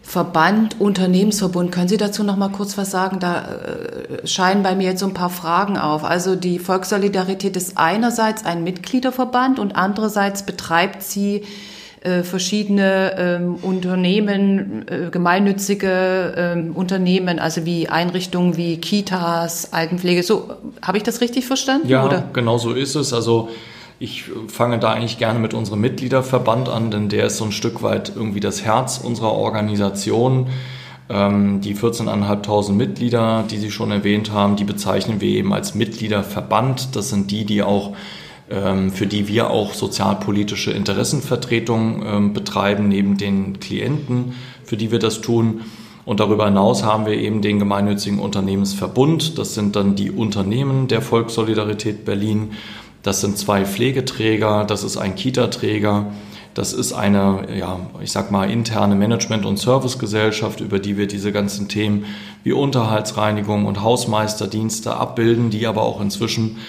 Verband, 0.02 0.80
Unternehmensverbund, 0.80 1.72
können 1.72 1.88
Sie 1.88 1.98
dazu 1.98 2.24
noch 2.24 2.36
mal 2.36 2.50
kurz 2.50 2.78
was 2.78 2.92
sagen? 2.92 3.20
Da 3.20 3.46
äh, 3.46 4.28
scheinen 4.28 4.62
bei 4.62 4.76
mir 4.76 4.90
jetzt 4.90 5.00
so 5.00 5.08
ein 5.08 5.14
paar 5.14 5.32
Fragen 5.32 5.78
auf. 5.78 6.04
Also 6.04 6.36
die 6.36 6.60
Volkssolidarität 6.60 7.56
ist 7.56 7.78
einerseits 7.78 8.46
ein 8.46 8.64
Mitgliederverband 8.64 9.58
und 9.58 9.76
andererseits 9.76 10.46
betreibt 10.46 11.02
sie 11.02 11.44
äh, 12.04 12.24
verschiedene 12.24 13.14
ähm, 13.18 13.56
Unternehmen, 13.62 14.86
äh, 14.90 15.10
gemeinnützige 15.10 16.34
ähm, 16.36 16.72
Unternehmen, 16.76 17.40
also 17.40 17.66
wie 17.66 17.88
Einrichtungen 17.88 18.58
wie 18.58 18.78
Kitas, 18.78 19.72
Altenpflege. 19.72 20.22
So, 20.22 20.52
habe 20.82 20.98
ich 20.98 21.04
das 21.04 21.22
richtig 21.22 21.46
verstanden? 21.46 21.88
Ja, 21.88 22.06
oder? 22.06 22.26
genau 22.34 22.58
so 22.58 22.74
ist 22.74 22.96
es. 22.96 23.14
Also 23.14 23.50
ich 24.00 24.26
fange 24.50 24.80
da 24.80 24.92
eigentlich 24.92 25.18
gerne 25.18 25.40
mit 25.40 25.54
unserem 25.54 25.80
Mitgliederverband 25.80 26.68
an, 26.68 26.92
denn 26.92 27.08
der 27.08 27.28
ist 27.28 27.38
so 27.38 27.46
ein 27.46 27.54
Stück 27.54 27.84
weit 27.84 28.12
irgendwie 28.14 28.42
das 28.42 28.66
Herz 28.66 28.98
unserer 28.98 29.32
Organisation. 29.32 30.48
Ähm, 31.10 31.62
die 31.62 31.74
14.500 31.74 32.74
Mitglieder, 32.74 33.46
die 33.50 33.60
Sie 33.60 33.72
schon 33.72 33.92
erwähnt 33.92 34.32
haben, 34.32 34.58
die 34.58 34.66
bezeichnen 34.66 35.22
wir 35.22 35.30
eben 35.30 35.54
als 35.54 35.74
Mitgliederverband. 35.74 36.98
Das 36.98 37.10
sind 37.10 37.32
die, 37.32 37.46
die 37.46 37.64
auch 37.64 37.94
für 38.50 39.08
die 39.08 39.28
wir 39.28 39.50
auch 39.50 39.74
sozialpolitische 39.74 40.72
Interessenvertretung 40.72 42.04
ähm, 42.06 42.34
betreiben, 42.34 42.88
neben 42.88 43.18
den 43.18 43.60
Klienten, 43.60 44.34
für 44.66 44.78
die 44.78 44.92
wir 44.92 45.00
das 45.00 45.22
tun. 45.22 45.62
Und 46.06 46.20
darüber 46.20 46.46
hinaus 46.46 46.84
haben 46.84 47.06
wir 47.06 47.14
eben 47.14 47.42
den 47.42 47.60
gemeinnützigen 47.60 48.20
Unternehmensverbund. 48.20 49.38
Das 49.38 49.54
sind 49.54 49.76
dann 49.76 49.96
die 49.96 50.12
Unternehmen 50.12 50.88
der 50.88 51.02
Volkssolidarität 51.02 52.04
Berlin. 52.04 52.52
Das 53.02 53.22
sind 53.22 53.38
zwei 53.38 53.66
Pflegeträger, 53.66 54.66
das 54.66 54.84
ist 54.84 54.98
ein 54.98 55.16
Kita-Träger, 55.16 56.08
das 56.54 56.72
ist 56.72 56.94
eine, 56.94 57.48
ja, 57.58 57.80
ich 58.02 58.12
sag 58.12 58.32
mal, 58.32 58.50
interne 58.50 58.96
Management- 58.96 59.46
und 59.46 59.58
Servicegesellschaft, 59.58 60.62
über 60.62 60.80
die 60.80 60.98
wir 60.98 61.08
diese 61.08 61.32
ganzen 61.32 61.68
Themen 61.68 62.06
wie 62.44 62.54
Unterhaltsreinigung 62.54 63.66
und 63.66 63.82
Hausmeisterdienste 63.82 64.96
abbilden, 64.96 65.50
die 65.50 65.68
aber 65.68 65.82
auch 65.82 66.00
inzwischen 66.00 66.60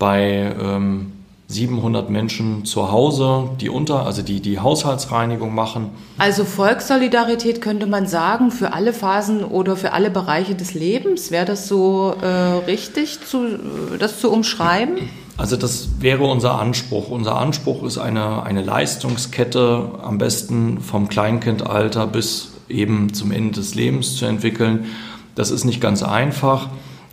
bei 0.00 0.52
ähm, 0.60 1.12
700 1.50 2.10
Menschen 2.10 2.64
zu 2.64 2.92
Hause, 2.92 3.50
die 3.60 3.68
unter, 3.68 4.06
also 4.06 4.22
die 4.22 4.40
die 4.40 4.60
Haushaltsreinigung 4.60 5.52
machen. 5.52 5.90
Also 6.16 6.44
Volkssolidarität 6.44 7.60
könnte 7.60 7.86
man 7.86 8.06
sagen 8.06 8.52
für 8.52 8.72
alle 8.72 8.92
Phasen 8.92 9.44
oder 9.44 9.76
für 9.76 9.92
alle 9.92 10.10
Bereiche 10.10 10.54
des 10.54 10.74
Lebens. 10.74 11.32
Wäre 11.32 11.46
das 11.46 11.66
so 11.66 12.14
äh, 12.22 12.26
richtig, 12.66 13.18
zu, 13.26 13.58
das 13.98 14.20
zu 14.20 14.30
umschreiben? 14.30 15.08
Also 15.36 15.56
das 15.56 15.88
wäre 15.98 16.24
unser 16.24 16.60
Anspruch. 16.60 17.10
Unser 17.10 17.36
Anspruch 17.36 17.82
ist 17.82 17.98
eine, 17.98 18.44
eine 18.44 18.62
Leistungskette 18.62 19.90
am 20.02 20.18
besten 20.18 20.80
vom 20.80 21.08
Kleinkindalter 21.08 22.06
bis 22.06 22.52
eben 22.68 23.12
zum 23.12 23.32
Ende 23.32 23.54
des 23.54 23.74
Lebens 23.74 24.16
zu 24.16 24.24
entwickeln. 24.24 24.86
Das 25.34 25.50
ist 25.50 25.64
nicht 25.64 25.80
ganz 25.80 26.04
einfach, 26.04 26.68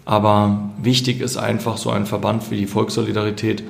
aber 0.07 0.71
wichtig 0.81 1.19
ist 1.19 1.35
einfach 1.35 1.75
so 1.75 1.89
ein 1.89 2.05
Verband 2.05 2.49
wie 2.49 2.55
die 2.55 2.65
Volkssolidarität 2.65 3.65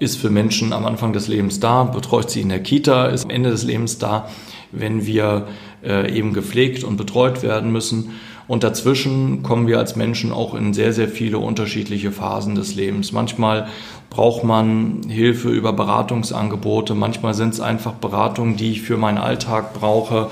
ist 0.00 0.18
für 0.18 0.30
Menschen 0.30 0.72
am 0.72 0.84
Anfang 0.84 1.12
des 1.12 1.28
Lebens 1.28 1.60
da, 1.60 1.84
betreut 1.84 2.28
sie 2.28 2.40
in 2.40 2.48
der 2.48 2.58
Kita, 2.58 3.06
ist 3.06 3.24
am 3.24 3.30
Ende 3.30 3.50
des 3.50 3.62
Lebens 3.62 3.96
da, 3.98 4.28
wenn 4.72 5.06
wir 5.06 5.46
äh, 5.84 6.12
eben 6.12 6.32
gepflegt 6.32 6.82
und 6.82 6.96
betreut 6.96 7.44
werden 7.44 7.70
müssen. 7.70 8.10
Und 8.48 8.64
dazwischen 8.64 9.44
kommen 9.44 9.68
wir 9.68 9.78
als 9.78 9.94
Menschen 9.94 10.32
auch 10.32 10.54
in 10.54 10.74
sehr, 10.74 10.92
sehr 10.92 11.08
viele 11.08 11.38
unterschiedliche 11.38 12.10
Phasen 12.10 12.56
des 12.56 12.74
Lebens. 12.74 13.12
Manchmal 13.12 13.68
braucht 14.10 14.42
man 14.42 15.02
Hilfe 15.08 15.50
über 15.50 15.72
Beratungsangebote, 15.72 16.96
manchmal 16.96 17.34
sind 17.34 17.54
es 17.54 17.60
einfach 17.60 17.92
Beratungen, 17.92 18.56
die 18.56 18.72
ich 18.72 18.82
für 18.82 18.96
meinen 18.96 19.18
Alltag 19.18 19.72
brauche. 19.72 20.30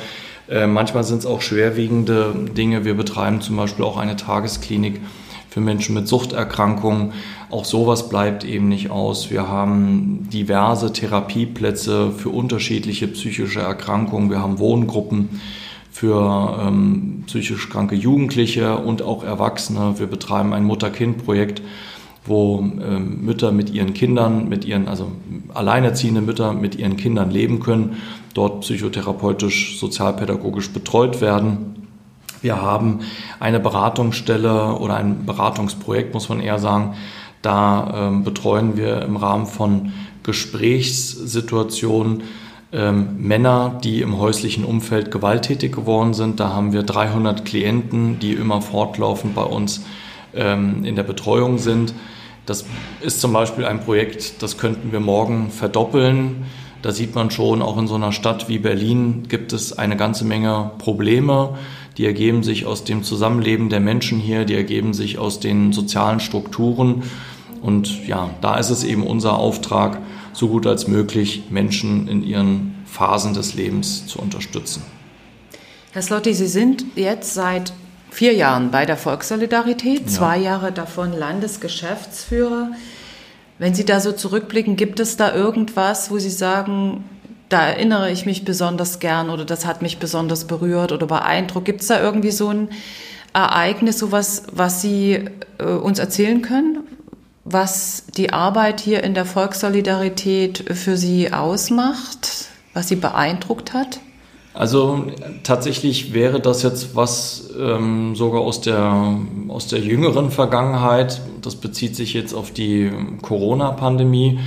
Äh, 0.49 0.67
manchmal 0.67 1.05
sind 1.05 1.19
es 1.19 1.27
auch 1.27 1.43
schwerwiegende 1.43 2.35
Dinge. 2.57 2.85
Wir 2.85 2.95
betreiben 2.95 3.41
zum 3.41 3.57
Beispiel 3.57 3.85
auch 3.85 3.97
eine 3.97 4.17
Tagesklinik 4.17 5.01
für 5.55 5.61
Menschen 5.61 5.95
mit 5.95 6.09
Suchterkrankungen. 6.09 7.13
Auch 7.49 7.65
sowas 7.65 8.09
bleibt 8.09 8.43
eben 8.43 8.69
nicht 8.69 8.91
aus. 8.91 9.31
Wir 9.31 9.47
haben 9.47 10.29
diverse 10.33 10.93
Therapieplätze 10.93 12.11
für 12.11 12.31
unterschiedliche 12.31 13.07
psychische 13.07 13.61
Erkrankungen. 13.61 14.31
Wir 14.31 14.43
haben 14.43 14.59
Wohngruppen 14.59 15.41
für 15.93 16.59
ähm, 16.61 17.23
psychisch 17.29 17.71
kranke 17.71 17.95
Jugendliche 17.95 18.79
und 18.79 19.03
auch 19.03 19.23
Erwachsene. 19.23 19.95
Wir 19.97 20.09
betreiben 20.09 20.53
ein 20.53 20.65
Mutter-Kind-Projekt, 20.65 21.63
wo 22.25 22.59
ähm, 22.59 23.25
Mütter 23.25 23.53
mit 23.53 23.71
ihren 23.71 23.95
Kindern, 23.95 24.49
mit 24.49 24.65
ihren, 24.65 24.89
also 24.89 25.13
alleinerziehende 25.55 26.21
Mütter 26.21 26.53
mit 26.53 26.75
ihren 26.75 26.97
Kindern 26.97 27.31
leben 27.31 27.61
können, 27.61 27.99
dort 28.35 28.63
psychotherapeutisch, 28.63 29.79
sozialpädagogisch 29.79 30.73
betreut 30.73 31.21
werden. 31.21 31.84
Wir 32.45 32.61
haben 32.61 33.01
eine 33.41 33.59
Beratungsstelle 33.59 34.75
oder 34.75 34.97
ein 34.97 35.25
Beratungsprojekt, 35.25 36.13
muss 36.13 36.29
man 36.29 36.41
eher 36.41 36.59
sagen. 36.59 36.95
Da 37.41 38.09
ähm, 38.09 38.23
betreuen 38.23 38.77
wir 38.77 39.01
im 39.01 39.17
Rahmen 39.17 39.47
von 39.47 39.95
Gesprächssituationen 40.25 42.25
ähm, 42.71 43.17
Männer, 43.17 43.81
die 43.83 44.03
im 44.03 44.19
häuslichen 44.19 44.67
Umfeld 44.67 45.11
gewalttätig 45.11 45.73
geworden 45.73 46.13
sind. 46.13 46.39
Da 46.39 46.51
haben 46.51 46.75
wir 46.75 46.83
300 46.83 47.47
Klienten, 47.47 48.19
die 48.19 48.35
immer 48.35 48.61
fortlaufend 48.61 49.35
bei 49.35 49.45
uns 49.45 49.83
ähm, 50.35 50.85
in 50.85 50.97
der 50.97 51.05
Betreuung 51.05 51.57
sind. 51.57 51.95
Das 52.45 52.67
ist 53.01 53.23
zum 53.23 53.33
Beispiel 53.33 53.65
ein 53.65 53.81
Projekt, 53.81 54.43
das 54.43 54.59
könnten 54.59 54.93
wir 54.93 55.01
morgen 55.01 55.51
verdoppeln. 55.51 56.45
Da 56.83 56.93
sieht 56.93 57.15
man 57.15 57.31
schon, 57.31 57.63
auch 57.63 57.79
in 57.79 57.87
so 57.87 57.95
einer 57.95 58.13
Stadt 58.13 58.51
wie 58.51 58.59
Berlin 58.59 59.23
gibt 59.31 59.55
es 59.55 59.73
eine 59.73 59.97
ganze 59.97 60.27
Menge 60.27 60.73
Probleme. 60.77 61.57
Die 61.97 62.07
ergeben 62.07 62.43
sich 62.43 62.67
aus 62.67 62.85
dem 62.85 63.03
Zusammenleben 63.03 63.69
der 63.69 63.81
Menschen 63.81 64.19
hier, 64.19 64.45
die 64.45 64.55
ergeben 64.55 64.95
sich 64.95 65.19
aus 65.19 65.41
den 65.41 65.73
sozialen 65.73 66.21
Strukturen. 66.21 67.05
Und 67.63 68.07
ja, 68.07 68.31
da 68.41 68.57
ist 68.57 68.71
es 68.71 68.85
eben 68.85 69.07
unser 69.07 69.39
Auftrag, 69.39 69.99
so 70.33 70.49
gut 70.49 70.67
als 70.67 70.89
möglich 70.89 71.45
Menschen 71.51 72.09
in 72.09 72.25
ihren 72.25 72.75
Phasen 72.87 73.35
des 73.35 73.55
Lebens 73.55 74.07
zu 74.07 74.19
unterstützen. 74.19 74.83
Herr 75.93 76.03
Slotti, 76.03 76.35
Sie 76.35 76.49
sind 76.49 76.85
jetzt 76.97 77.35
seit 77.35 77.73
vier 78.11 78.35
Jahren 78.35 78.71
bei 78.71 78.85
der 78.85 78.97
Volkssolidarität, 78.97 80.01
ja. 80.01 80.07
zwei 80.07 80.39
Jahre 80.39 80.73
davon 80.73 81.13
Landesgeschäftsführer. 81.13 82.73
Wenn 83.59 83.75
Sie 83.75 83.85
da 83.85 84.01
so 84.01 84.11
zurückblicken, 84.11 84.77
gibt 84.77 84.99
es 84.99 85.17
da 85.17 85.33
irgendwas, 85.33 86.11
wo 86.11 86.19
Sie 86.19 86.31
sagen, 86.31 87.05
da 87.49 87.67
erinnere 87.67 88.11
ich 88.11 88.27
mich 88.27 88.45
besonders 88.45 88.99
gern 88.99 89.31
oder 89.31 89.45
das 89.45 89.67
hat 89.67 89.83
mich 89.83 89.99
besonders 89.99 90.47
berührt 90.47 90.93
oder 90.93 91.07
beeindruckt? 91.07 91.67
Gibt 91.67 91.83
es 91.83 91.89
da 91.89 92.01
irgendwie 92.01 92.31
so 92.31 92.49
ein 92.49 92.69
Ereignis, 93.33 93.99
sowas, 93.99 94.45
was 94.53 94.81
Sie 94.81 95.25
äh, 95.59 95.65
uns 95.65 95.99
erzählen 95.99 96.43
können? 96.43 96.85
was 97.45 98.07
die 98.17 98.33
Arbeit 98.33 98.81
hier 98.81 99.05
in 99.05 99.15
der 99.15 99.27
Volkssolidarität 99.27 100.65
für 100.75 100.97
Sie 100.97 101.33
ausmacht, 101.33 102.49
was 102.73 102.89
Sie 102.89 102.97
beeindruckt 102.97 103.75
hat? 103.75 104.01
Also 104.55 105.07
tatsächlich 105.43 106.15
wäre 106.15 106.41
das 106.41 106.63
jetzt 106.63 106.95
was 106.95 107.51
ähm, 107.59 108.15
sogar 108.15 108.41
aus 108.41 108.61
der, 108.61 109.19
aus 109.49 109.67
der 109.67 109.81
jüngeren 109.81 110.31
Vergangenheit. 110.31 111.21
Das 111.43 111.57
bezieht 111.57 111.97
sich 111.97 112.15
jetzt 112.15 112.33
auf 112.33 112.53
die 112.53 112.91
Corona-Pandemie. 113.21 114.39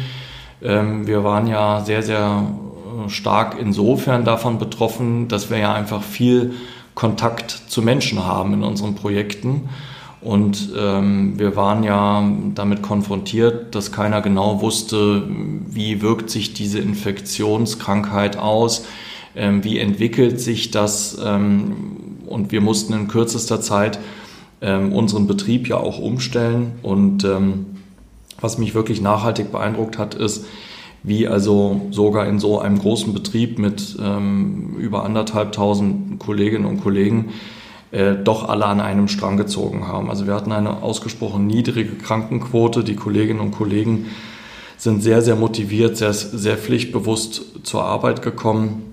Ähm, 0.64 1.06
wir 1.08 1.24
waren 1.24 1.46
ja 1.48 1.84
sehr, 1.86 2.04
sehr 2.04 2.48
stark 3.08 3.58
insofern 3.60 4.26
davon 4.26 4.60
betroffen, 4.60 5.28
dass 5.28 5.50
wir 5.50 5.58
ja 5.58 5.74
einfach 5.74 6.04
viel 6.04 6.54
Kontakt 6.96 7.52
zu 7.68 7.82
Menschen 7.82 8.26
haben 8.26 8.54
in 8.54 8.64
unseren 8.64 8.96
Projekten. 8.96 9.70
Und 10.20 10.72
ähm, 10.76 11.38
wir 11.38 11.56
waren 11.56 11.84
ja 11.84 12.28
damit 12.56 12.82
konfrontiert, 12.82 13.76
dass 13.76 13.92
keiner 13.92 14.22
genau 14.22 14.62
wusste, 14.62 15.24
wie 15.68 16.02
wirkt 16.02 16.32
sich 16.32 16.54
diese 16.54 16.80
Infektionskrankheit 16.80 18.38
aus, 18.38 18.86
ähm, 19.36 19.64
wie 19.64 19.78
entwickelt 19.78 20.42
sich 20.42 20.72
das. 20.72 21.18
Ähm, 21.24 22.18
und 22.26 22.52
wir 22.52 22.62
mussten 22.62 22.94
in 22.94 23.08
kürzester 23.08 23.62
Zeit 23.62 24.00
ähm, 24.62 24.92
unseren 24.92 25.28
Betrieb 25.28 25.68
ja 25.68 25.78
auch 25.78 26.00
umstellen. 26.00 26.74
Und 26.82 27.24
ähm, 27.24 27.68
was 28.42 28.58
mich 28.58 28.74
wirklich 28.74 29.02
nachhaltig 29.02 29.52
beeindruckt 29.52 29.98
hat, 29.98 30.16
ist, 30.16 30.46
wie 31.08 31.28
also 31.28 31.82
sogar 31.92 32.28
in 32.28 32.38
so 32.38 32.60
einem 32.60 32.80
großen 32.80 33.14
Betrieb 33.14 33.60
mit 33.60 33.98
ähm, 34.02 34.76
über 34.78 35.06
anderthalbtausend 35.06 36.20
Kolleginnen 36.20 36.66
und 36.66 36.84
Kollegen 36.84 37.30
äh, 37.92 38.16
doch 38.16 38.50
alle 38.50 38.66
an 38.66 38.82
einem 38.82 39.08
Strang 39.08 39.38
gezogen 39.38 39.88
haben. 39.88 40.10
Also 40.10 40.28
wir 40.28 40.34
hatten 40.34 40.52
eine 40.52 40.84
ausgesprochen 40.84 41.48
niedrige 41.48 41.96
Krankenquote. 41.96 42.84
Die 42.84 42.96
Kolleginnen 42.96 43.40
und 43.40 43.52
Kollegen 43.52 44.08
sind 44.76 45.02
sehr, 45.02 45.22
sehr 45.22 45.38
motiviert, 45.38 45.96
sehr, 45.96 46.14
sehr 46.14 46.58
pflichtbewusst 46.58 47.66
zur 47.66 47.84
Arbeit 47.84 48.22
gekommen, 48.22 48.84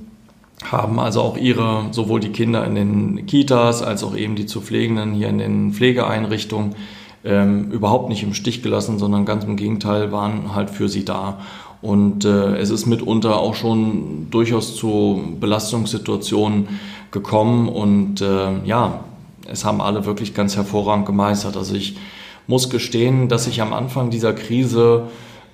haben 0.65 1.01
also 1.01 1.21
auch 1.21 1.37
ihre, 1.37 1.89
sowohl 1.91 2.21
die 2.21 2.31
Kinder 2.31 2.65
in 2.65 2.75
den 2.77 3.27
Kitas 3.27 3.83
als 3.83 4.05
auch 4.05 4.17
eben 4.17 4.37
die 4.37 4.47
zu 4.47 4.61
Pflegenden 4.61 5.13
hier 5.13 5.29
in 5.29 5.39
den 5.39 5.73
Pflegeeinrichtungen 5.73 6.77
ähm, 7.25 7.71
überhaupt 7.71 8.09
nicht 8.09 8.23
im 8.23 8.33
Stich 8.33 8.63
gelassen, 8.63 8.99
sondern 8.99 9.25
ganz 9.25 9.45
im 9.45 9.57
Gegenteil 9.57 10.13
waren 10.13 10.55
halt 10.55 10.71
für 10.71 10.89
sie 10.89 11.05
da. 11.05 11.41
Und 11.85 12.25
äh, 12.25 12.57
es 12.57 12.71
ist 12.71 12.87
mitunter 12.87 13.37
auch 13.37 13.55
schon 13.55 14.29
durchaus 14.31 14.75
zu 14.75 15.37
Belastungssituationen 15.39 16.81
gekommen 17.11 17.69
und 17.69 18.23
äh, 18.23 18.65
ja, 18.65 19.01
es 19.47 19.67
haben 19.67 19.83
alle 19.83 20.07
wirklich 20.07 20.33
ganz 20.33 20.57
hervorragend 20.57 21.05
gemeistert. 21.05 21.59
Also 21.59 21.75
ich 21.75 21.99
muss 22.47 22.71
gestehen, 22.71 23.29
dass 23.29 23.47
ich 23.47 23.61
am 23.61 23.75
Anfang 23.75 24.09
dieser 24.09 24.33
Krise 24.33 25.09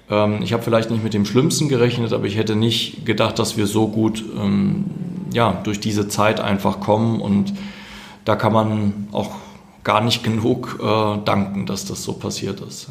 ähm, 0.09 0.43
ich 0.43 0.53
habe 0.53 0.63
vielleicht 0.63 0.91
nicht 0.91 1.03
mit 1.03 1.15
dem 1.15 1.25
Schlimmsten 1.25 1.69
gerechnet, 1.69 2.13
aber 2.13 2.27
ich 2.27 2.37
hätte 2.37 2.57
nicht 2.57 3.07
gedacht, 3.07 3.39
dass 3.39 3.57
wir 3.57 3.67
so 3.67 3.89
gut 3.89 4.25
ähm, 4.39 4.85
ja, 5.33 5.61
durch 5.65 5.81
diese 5.81 6.09
Zeit 6.09 6.41
einfach 6.41 6.81
kommen. 6.81 7.21
Und 7.21 7.55
da 8.25 8.37
kann 8.37 8.53
man 8.53 9.09
auch 9.13 9.31
gar 9.85 10.01
nicht 10.01 10.23
genug 10.25 10.79
äh, 10.83 11.19
danken, 11.25 11.67
dass 11.67 11.87
das 11.87 12.03
so 12.03 12.13
passiert 12.13 12.61
ist. 12.61 12.89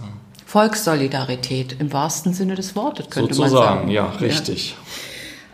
Volkssolidarität 0.50 1.76
im 1.80 1.94
wahrsten 1.94 2.34
Sinne 2.34 2.56
des 2.56 2.76
Wortes, 2.76 3.12
könnte 3.12 3.36
Sozusagen, 3.36 3.54
man 3.54 3.78
sagen. 3.78 3.92
ja, 3.92 4.06
richtig. 4.20 4.76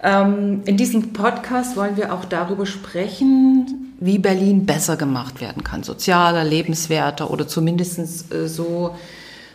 Ja. 0.01 0.21
Ähm, 0.21 0.61
in 0.63 0.77
diesem 0.77 1.11
Podcast 1.11 1.75
wollen 1.75 1.97
wir 1.97 2.13
auch 2.13 2.23
darüber 2.23 2.65
sprechen, 2.65 3.93
wie 3.99 4.19
Berlin 4.19 4.65
besser 4.65 4.95
gemacht 4.95 5.41
werden 5.41 5.65
kann. 5.65 5.83
Sozialer, 5.83 6.45
lebenswerter 6.45 7.29
oder 7.29 7.45
zumindest 7.45 7.99
äh, 8.33 8.47
so 8.47 8.95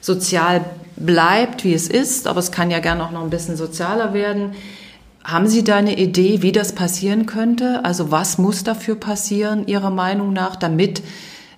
sozial 0.02 0.62
bleibt, 0.96 1.64
wie 1.64 1.72
es 1.72 1.88
ist, 1.88 2.26
aber 2.26 2.40
es 2.40 2.52
kann 2.52 2.70
ja 2.70 2.80
gerne 2.80 3.02
auch 3.02 3.10
noch 3.10 3.22
ein 3.22 3.30
bisschen 3.30 3.56
sozialer 3.56 4.12
werden. 4.12 4.52
Haben 5.24 5.46
Sie 5.46 5.64
da 5.64 5.76
eine 5.76 5.96
Idee, 5.98 6.42
wie 6.42 6.52
das 6.52 6.74
passieren 6.74 7.24
könnte? 7.24 7.82
Also 7.82 8.10
was 8.10 8.36
muss 8.36 8.62
dafür 8.62 8.94
passieren, 8.94 9.66
Ihrer 9.66 9.90
Meinung 9.90 10.34
nach, 10.34 10.56
damit 10.56 11.00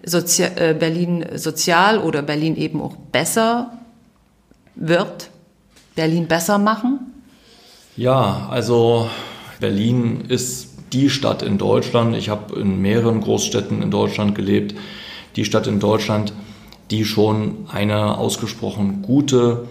Sozi 0.04 0.42
äh, 0.42 0.74
Berlin 0.78 1.24
sozial 1.36 1.98
oder 1.98 2.22
Berlin 2.22 2.56
eben 2.56 2.80
auch 2.80 2.96
besser 2.96 3.78
wird? 4.74 5.30
Berlin 5.94 6.26
besser 6.26 6.58
machen? 6.58 7.12
Ja, 7.96 8.48
also 8.50 9.08
Berlin 9.60 10.24
ist 10.28 10.68
die 10.92 11.10
Stadt 11.10 11.42
in 11.42 11.58
Deutschland. 11.58 12.16
Ich 12.16 12.28
habe 12.28 12.58
in 12.58 12.80
mehreren 12.80 13.20
Großstädten 13.20 13.82
in 13.82 13.90
Deutschland 13.90 14.34
gelebt. 14.34 14.74
Die 15.36 15.44
Stadt 15.44 15.66
in 15.66 15.80
Deutschland, 15.80 16.32
die 16.90 17.04
schon 17.04 17.66
eine 17.70 18.18
ausgesprochen 18.18 19.02
gute 19.02 19.66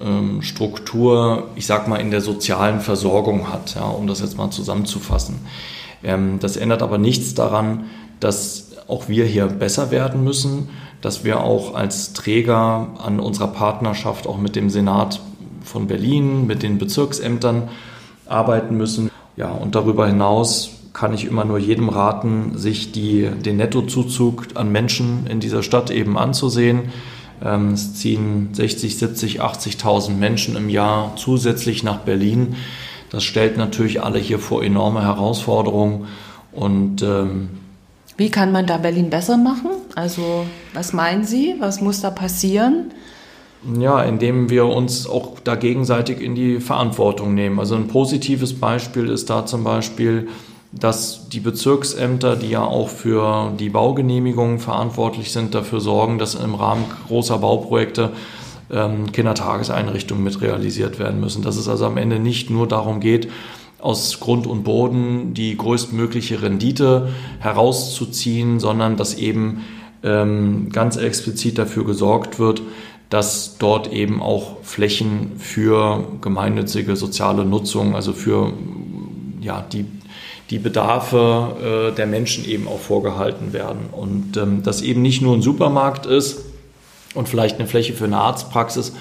ähm, 0.00 0.42
Struktur, 0.42 1.48
ich 1.54 1.66
sag 1.66 1.88
mal, 1.88 1.96
in 1.96 2.10
der 2.10 2.20
sozialen 2.20 2.80
Versorgung 2.80 3.52
hat, 3.52 3.74
ja, 3.74 3.84
um 3.84 4.06
das 4.06 4.20
jetzt 4.20 4.36
mal 4.36 4.50
zusammenzufassen. 4.50 5.36
Ähm, 6.02 6.38
das 6.40 6.56
ändert 6.56 6.82
aber 6.82 6.98
nichts 6.98 7.34
daran, 7.34 7.84
dass 8.20 8.65
auch 8.88 9.08
wir 9.08 9.24
hier 9.24 9.46
besser 9.46 9.90
werden 9.90 10.24
müssen, 10.24 10.70
dass 11.00 11.24
wir 11.24 11.40
auch 11.40 11.74
als 11.74 12.12
Träger 12.12 12.88
an 13.02 13.20
unserer 13.20 13.48
Partnerschaft 13.48 14.26
auch 14.26 14.38
mit 14.38 14.56
dem 14.56 14.70
Senat 14.70 15.20
von 15.62 15.86
Berlin, 15.86 16.46
mit 16.46 16.62
den 16.62 16.78
Bezirksämtern 16.78 17.68
arbeiten 18.26 18.76
müssen. 18.76 19.10
Ja, 19.36 19.50
und 19.50 19.74
darüber 19.74 20.06
hinaus 20.06 20.70
kann 20.92 21.12
ich 21.12 21.26
immer 21.26 21.44
nur 21.44 21.58
jedem 21.58 21.90
raten, 21.90 22.56
sich 22.56 22.92
die, 22.92 23.28
den 23.28 23.58
Nettozuzug 23.58 24.46
an 24.54 24.72
Menschen 24.72 25.26
in 25.26 25.40
dieser 25.40 25.62
Stadt 25.62 25.90
eben 25.90 26.16
anzusehen. 26.16 26.92
Ähm, 27.44 27.72
es 27.72 27.94
ziehen 27.94 28.48
60, 28.52 28.96
70, 28.96 29.42
80.000 29.42 30.12
Menschen 30.12 30.56
im 30.56 30.70
Jahr 30.70 31.12
zusätzlich 31.16 31.82
nach 31.82 31.98
Berlin. 31.98 32.56
Das 33.10 33.24
stellt 33.24 33.58
natürlich 33.58 34.02
alle 34.02 34.18
hier 34.18 34.38
vor 34.38 34.64
enorme 34.64 35.02
Herausforderungen. 35.02 36.06
Und 36.52 37.02
ähm, 37.02 37.50
wie 38.16 38.30
kann 38.30 38.52
man 38.52 38.66
da 38.66 38.78
Berlin 38.78 39.10
besser 39.10 39.36
machen? 39.36 39.70
Also 39.94 40.46
was 40.74 40.92
meinen 40.92 41.24
Sie? 41.24 41.56
Was 41.58 41.80
muss 41.80 42.00
da 42.00 42.10
passieren? 42.10 42.92
Ja, 43.78 44.02
indem 44.02 44.48
wir 44.48 44.66
uns 44.66 45.08
auch 45.08 45.40
da 45.42 45.56
gegenseitig 45.56 46.20
in 46.20 46.34
die 46.34 46.60
Verantwortung 46.60 47.34
nehmen. 47.34 47.58
Also 47.58 47.74
ein 47.74 47.88
positives 47.88 48.58
Beispiel 48.58 49.08
ist 49.08 49.28
da 49.28 49.44
zum 49.44 49.64
Beispiel 49.64 50.28
dass 50.72 51.28
die 51.28 51.40
Bezirksämter, 51.40 52.36
die 52.36 52.50
ja 52.50 52.62
auch 52.62 52.88
für 52.88 53.52
die 53.58 53.70
Baugenehmigungen 53.70 54.58
verantwortlich 54.58 55.32
sind, 55.32 55.54
dafür 55.54 55.80
sorgen, 55.80 56.18
dass 56.18 56.34
im 56.34 56.54
Rahmen 56.54 56.84
großer 57.08 57.38
Bauprojekte 57.38 58.10
ähm, 58.70 59.10
Kindertageseinrichtungen 59.12 60.22
mit 60.22 60.40
realisiert 60.40 60.98
werden 60.98 61.20
müssen. 61.20 61.42
Dass 61.42 61.56
es 61.56 61.68
also 61.68 61.86
am 61.86 61.96
Ende 61.96 62.18
nicht 62.18 62.50
nur 62.50 62.66
darum 62.66 63.00
geht, 63.00 63.28
aus 63.78 64.20
Grund 64.20 64.46
und 64.46 64.64
Boden 64.64 65.34
die 65.34 65.56
größtmögliche 65.56 66.42
Rendite 66.42 67.10
herauszuziehen, 67.40 68.58
sondern 68.60 68.96
dass 68.96 69.14
eben 69.14 69.64
ähm, 70.02 70.70
ganz 70.72 70.96
explizit 70.96 71.58
dafür 71.58 71.84
gesorgt 71.84 72.38
wird, 72.38 72.62
dass 73.10 73.58
dort 73.58 73.92
eben 73.92 74.20
auch 74.22 74.62
Flächen 74.62 75.32
für 75.38 76.04
gemeinnützige 76.20 76.96
soziale 76.96 77.44
Nutzung, 77.44 77.94
also 77.94 78.12
für 78.12 78.52
ja, 79.40 79.64
die 79.72 79.84
die 80.50 80.58
Bedarfe 80.58 81.90
äh, 81.92 81.94
der 81.94 82.06
Menschen 82.06 82.44
eben 82.44 82.68
auch 82.68 82.78
vorgehalten 82.78 83.52
werden. 83.52 83.88
Und 83.90 84.36
ähm, 84.36 84.62
dass 84.62 84.82
eben 84.82 85.02
nicht 85.02 85.22
nur 85.22 85.34
ein 85.34 85.42
Supermarkt 85.42 86.06
ist 86.06 86.44
und 87.14 87.28
vielleicht 87.28 87.58
eine 87.58 87.66
Fläche 87.66 87.94
für 87.94 88.04
eine 88.04 88.18
Arztpraxis, 88.18 88.92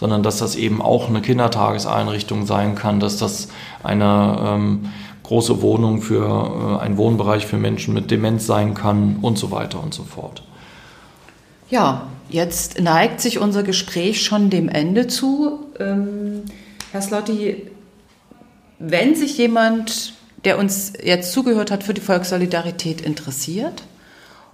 sondern 0.00 0.22
dass 0.22 0.38
das 0.38 0.56
eben 0.56 0.80
auch 0.80 1.10
eine 1.10 1.20
Kindertageseinrichtung 1.20 2.46
sein 2.46 2.74
kann, 2.74 3.00
dass 3.00 3.18
das 3.18 3.48
eine 3.82 4.38
ähm, 4.42 4.90
große 5.24 5.60
Wohnung 5.60 6.00
für 6.00 6.78
äh, 6.80 6.82
einen 6.82 6.96
Wohnbereich 6.96 7.46
für 7.46 7.58
Menschen 7.58 7.92
mit 7.92 8.10
Demenz 8.10 8.46
sein 8.46 8.72
kann 8.72 9.18
und 9.20 9.36
so 9.38 9.50
weiter 9.50 9.82
und 9.82 9.92
so 9.92 10.04
fort. 10.04 10.42
Ja, 11.68 12.06
jetzt 12.30 12.80
neigt 12.80 13.20
sich 13.20 13.38
unser 13.38 13.62
Gespräch 13.62 14.24
schon 14.24 14.48
dem 14.48 14.70
Ende 14.70 15.06
zu. 15.06 15.66
Ähm, 15.78 16.44
Herr 16.92 17.02
Slotti, 17.02 17.70
wenn 18.78 19.14
sich 19.14 19.36
jemand 19.36 20.14
der 20.46 20.58
uns 20.58 20.94
jetzt 21.02 21.32
zugehört 21.32 21.70
hat, 21.70 21.84
für 21.84 21.92
die 21.92 22.00
Volkssolidarität 22.00 23.02
interessiert 23.02 23.82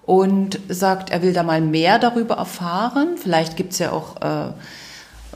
und 0.04 0.58
sagt, 0.68 1.10
er 1.10 1.22
will 1.22 1.32
da 1.32 1.44
mal 1.44 1.60
mehr 1.60 2.00
darüber 2.00 2.34
erfahren. 2.34 3.16
Vielleicht 3.16 3.56
gibt 3.56 3.72
es 3.72 3.78
ja 3.78 3.92
auch 3.92 4.16
äh, 4.20 4.52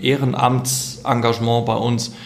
Ehrenamtsengagement 0.00 1.66
bei 1.66 1.74
uns 1.74 2.10
zu 2.10 2.16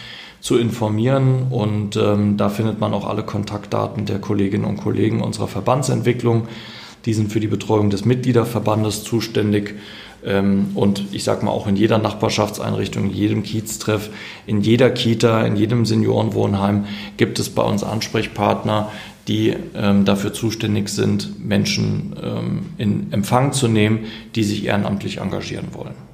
informieren. 0.51 1.47
Und 1.49 1.95
da 1.95 2.49
findet 2.49 2.79
man 2.79 2.93
auch 2.93 3.07
alle 3.07 3.23
Kontaktdaten 3.23 4.05
der 4.05 4.19
Kolleginnen 4.19 4.65
und 4.65 4.77
Kollegen 4.77 5.21
unserer 5.21 5.47
Verbandsentwicklung. 5.47 6.47
Die 7.05 7.13
sind 7.13 7.31
für 7.31 7.39
die 7.39 7.47
Betreuung 7.47 7.89
des 7.89 8.05
Mitgliederverbandes 8.05 9.03
zuständig. 9.03 9.75
Ähm, 10.25 10.71
und 10.75 11.05
ich 11.11 11.23
sage 11.23 11.45
mal 11.45 11.51
auch 11.51 11.67
in 11.67 11.75
jeder 11.75 11.97
Nachbarschaftseinrichtung, 11.97 13.05
in 13.05 13.11
jedem 13.11 13.43
Kieztreff, 13.43 14.09
in 14.47 14.61
jeder 14.61 14.89
Kita, 14.89 15.45
in 15.45 15.55
jedem 15.55 15.85
Seniorenwohnheim 15.85 16.85
gibt 17.17 17.39
es 17.39 17.49
bei 17.49 17.63
uns 17.63 17.83
Ansprechpartner, 17.83 18.91
die 19.27 19.55
ähm, 19.75 20.05
dafür 20.05 20.33
zuständig 20.33 20.89
sind, 20.89 21.45
Menschen 21.45 22.15
ähm, 22.21 22.65
in 22.77 23.11
Empfang 23.11 23.53
zu 23.53 23.67
nehmen, 23.67 24.05
die 24.35 24.43
sich 24.43 24.65
ehrenamtlich 24.65 25.19
engagieren 25.19 25.67
wollen. 25.73 26.12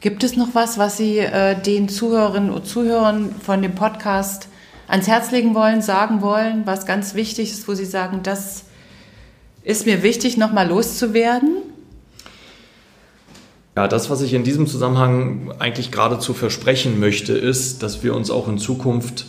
Gibt 0.00 0.22
es 0.22 0.36
noch 0.36 0.54
was, 0.54 0.78
was 0.78 0.96
Sie 0.96 1.18
äh, 1.18 1.60
den 1.60 1.88
Zuhörerinnen 1.88 2.50
und 2.50 2.66
Zuhörern 2.66 3.34
von 3.42 3.62
dem 3.62 3.74
Podcast 3.74 4.46
ans 4.86 5.08
Herz 5.08 5.32
legen 5.32 5.56
wollen, 5.56 5.82
sagen 5.82 6.22
wollen, 6.22 6.62
was 6.66 6.86
ganz 6.86 7.14
wichtig 7.14 7.50
ist, 7.50 7.66
wo 7.66 7.74
Sie 7.74 7.84
sagen, 7.84 8.20
das 8.22 8.66
ist 9.64 9.86
mir 9.86 10.04
wichtig, 10.04 10.36
nochmal 10.36 10.68
loszuwerden? 10.68 11.56
Ja, 13.76 13.88
das, 13.88 14.08
was 14.08 14.22
ich 14.22 14.34
in 14.34 14.44
diesem 14.44 14.68
Zusammenhang 14.68 15.52
eigentlich 15.58 15.90
geradezu 15.90 16.32
versprechen 16.32 17.00
möchte, 17.00 17.32
ist, 17.32 17.82
dass 17.82 18.04
wir 18.04 18.14
uns 18.14 18.30
auch 18.30 18.46
in 18.46 18.58
Zukunft 18.58 19.26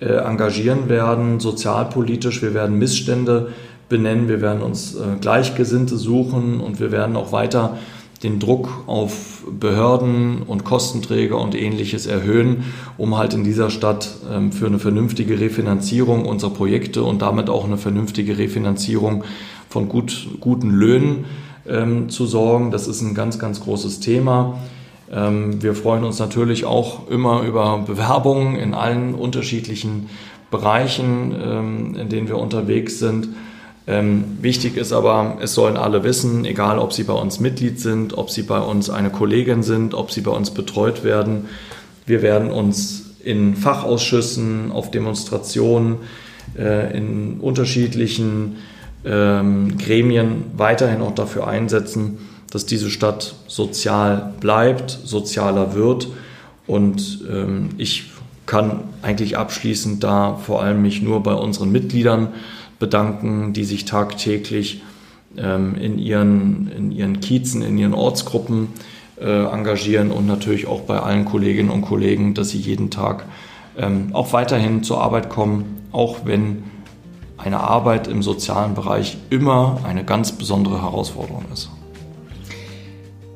äh, 0.00 0.06
engagieren 0.06 0.88
werden, 0.88 1.40
sozialpolitisch. 1.40 2.42
Wir 2.42 2.54
werden 2.54 2.78
Missstände 2.78 3.52
benennen, 3.88 4.28
wir 4.28 4.40
werden 4.40 4.62
uns 4.62 4.94
äh, 4.94 5.16
Gleichgesinnte 5.20 5.96
suchen 5.96 6.60
und 6.60 6.78
wir 6.78 6.92
werden 6.92 7.16
auch 7.16 7.32
weiter 7.32 7.76
den 8.22 8.38
Druck 8.38 8.84
auf 8.86 9.42
Behörden 9.50 10.42
und 10.42 10.64
Kostenträger 10.64 11.38
und 11.38 11.54
ähnliches 11.54 12.06
erhöhen, 12.06 12.64
um 12.96 13.16
halt 13.16 13.34
in 13.34 13.42
dieser 13.42 13.70
Stadt 13.70 14.10
ähm, 14.30 14.52
für 14.52 14.66
eine 14.66 14.78
vernünftige 14.78 15.40
Refinanzierung 15.40 16.24
unserer 16.24 16.50
Projekte 16.50 17.02
und 17.02 17.22
damit 17.22 17.50
auch 17.50 17.64
eine 17.64 17.78
vernünftige 17.78 18.38
Refinanzierung 18.38 19.24
von 19.68 19.88
gut, 19.88 20.28
guten 20.40 20.70
Löhnen 20.70 21.24
ähm, 21.66 22.08
zu 22.08 22.26
sorgen. 22.26 22.70
Das 22.70 22.86
ist 22.86 23.00
ein 23.00 23.14
ganz, 23.14 23.38
ganz 23.38 23.60
großes 23.60 24.00
Thema. 24.00 24.58
Ähm, 25.10 25.62
wir 25.62 25.74
freuen 25.74 26.04
uns 26.04 26.18
natürlich 26.18 26.64
auch 26.64 27.08
immer 27.08 27.42
über 27.42 27.78
Bewerbungen 27.78 28.56
in 28.56 28.74
allen 28.74 29.14
unterschiedlichen 29.14 30.08
Bereichen, 30.50 31.34
ähm, 31.42 31.96
in 31.96 32.08
denen 32.08 32.28
wir 32.28 32.38
unterwegs 32.38 32.98
sind. 32.98 33.28
Ähm, 33.86 34.38
wichtig 34.40 34.76
ist 34.76 34.92
aber, 34.92 35.38
es 35.40 35.54
sollen 35.54 35.76
alle 35.76 36.04
wissen, 36.04 36.44
egal 36.44 36.78
ob 36.78 36.92
sie 36.92 37.02
bei 37.02 37.14
uns 37.14 37.40
Mitglied 37.40 37.80
sind, 37.80 38.16
ob 38.16 38.30
sie 38.30 38.42
bei 38.42 38.60
uns 38.60 38.90
eine 38.90 39.10
Kollegin 39.10 39.62
sind, 39.62 39.94
ob 39.94 40.12
sie 40.12 40.20
bei 40.20 40.30
uns 40.30 40.52
betreut 40.52 41.02
werden. 41.02 41.48
Wir 42.06 42.22
werden 42.22 42.50
uns 42.50 43.10
in 43.24 43.56
Fachausschüssen, 43.56 44.70
auf 44.70 44.90
Demonstrationen, 44.90 45.96
äh, 46.56 46.96
in 46.96 47.40
unterschiedlichen 47.40 48.56
ähm, 49.04 49.78
Gremien 49.78 50.44
weiterhin 50.56 51.00
auch 51.00 51.14
dafür 51.14 51.48
einsetzen, 51.48 52.18
dass 52.50 52.66
diese 52.66 52.90
Stadt 52.90 53.34
sozial 53.46 54.34
bleibt, 54.40 54.90
sozialer 54.90 55.74
wird. 55.74 56.08
Und 56.66 57.24
ähm, 57.28 57.70
ich 57.78 58.10
kann 58.46 58.80
eigentlich 59.02 59.36
abschließend 59.36 60.04
da 60.04 60.36
vor 60.36 60.62
allem 60.62 60.82
mich 60.82 61.02
nur 61.02 61.22
bei 61.22 61.34
unseren 61.34 61.72
Mitgliedern 61.72 62.28
bedanken, 62.82 63.52
die 63.52 63.62
sich 63.62 63.84
tagtäglich 63.84 64.82
ähm, 65.38 65.76
in, 65.76 65.98
ihren, 66.00 66.68
in 66.76 66.90
ihren 66.90 67.20
Kiezen, 67.20 67.62
in 67.62 67.78
ihren 67.78 67.94
Ortsgruppen 67.94 68.70
äh, 69.20 69.44
engagieren 69.44 70.10
und 70.10 70.26
natürlich 70.26 70.66
auch 70.66 70.80
bei 70.80 70.98
allen 70.98 71.24
Kolleginnen 71.24 71.70
und 71.70 71.82
Kollegen, 71.82 72.34
dass 72.34 72.50
sie 72.50 72.58
jeden 72.58 72.90
Tag 72.90 73.24
ähm, 73.78 74.08
auch 74.14 74.32
weiterhin 74.32 74.82
zur 74.82 75.00
Arbeit 75.00 75.30
kommen, 75.30 75.86
auch 75.92 76.26
wenn 76.26 76.64
eine 77.38 77.60
Arbeit 77.60 78.08
im 78.08 78.20
sozialen 78.20 78.74
Bereich 78.74 79.16
immer 79.30 79.78
eine 79.84 80.04
ganz 80.04 80.32
besondere 80.32 80.82
Herausforderung 80.82 81.44
ist. 81.52 81.70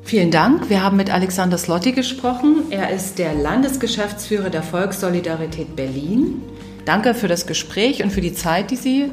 Vielen 0.03 0.31
Dank. 0.31 0.69
Wir 0.69 0.83
haben 0.83 0.97
mit 0.97 1.09
Alexander 1.09 1.57
Slotti 1.57 1.93
gesprochen. 1.93 2.63
Er 2.69 2.89
ist 2.89 3.17
der 3.17 3.33
Landesgeschäftsführer 3.33 4.49
der 4.49 4.63
Volkssolidarität 4.63 5.77
Berlin. 5.77 6.41
Danke 6.83 7.13
für 7.13 7.29
das 7.29 7.47
Gespräch 7.47 8.03
und 8.03 8.11
für 8.11 8.21
die 8.21 8.33
Zeit, 8.33 8.71
die 8.71 8.75
Sie 8.75 9.11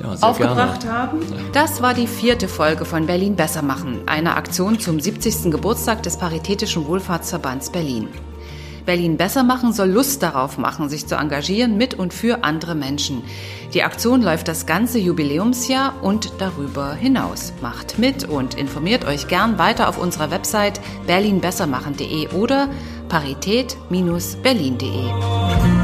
ja, 0.00 0.14
aufgebracht 0.20 0.82
gerne. 0.82 0.98
haben. 0.98 1.20
Das 1.52 1.82
war 1.82 1.94
die 1.94 2.06
vierte 2.06 2.48
Folge 2.48 2.84
von 2.84 3.06
Berlin 3.06 3.36
besser 3.36 3.62
machen, 3.62 4.00
einer 4.06 4.36
Aktion 4.36 4.78
zum 4.78 5.00
70. 5.00 5.50
Geburtstag 5.50 6.02
des 6.02 6.16
Paritätischen 6.16 6.86
Wohlfahrtsverbands 6.86 7.70
Berlin. 7.70 8.08
Berlin 8.84 9.16
besser 9.16 9.44
machen 9.44 9.72
soll 9.72 9.90
Lust 9.90 10.22
darauf 10.22 10.58
machen, 10.58 10.88
sich 10.88 11.06
zu 11.06 11.14
engagieren 11.14 11.76
mit 11.76 11.94
und 11.94 12.12
für 12.12 12.44
andere 12.44 12.74
Menschen. 12.74 13.22
Die 13.74 13.84
Aktion 13.84 14.22
läuft 14.22 14.48
das 14.48 14.66
ganze 14.66 14.98
Jubiläumsjahr 14.98 15.94
und 16.02 16.32
darüber 16.38 16.94
hinaus. 16.94 17.52
Macht 17.62 17.98
mit 17.98 18.28
und 18.28 18.54
informiert 18.54 19.04
euch 19.04 19.28
gern 19.28 19.58
weiter 19.58 19.88
auf 19.88 19.98
unserer 19.98 20.30
Website 20.30 20.80
berlinbessermachen.de 21.06 22.28
oder 22.30 22.68
parität-berlin.de. 23.08 25.81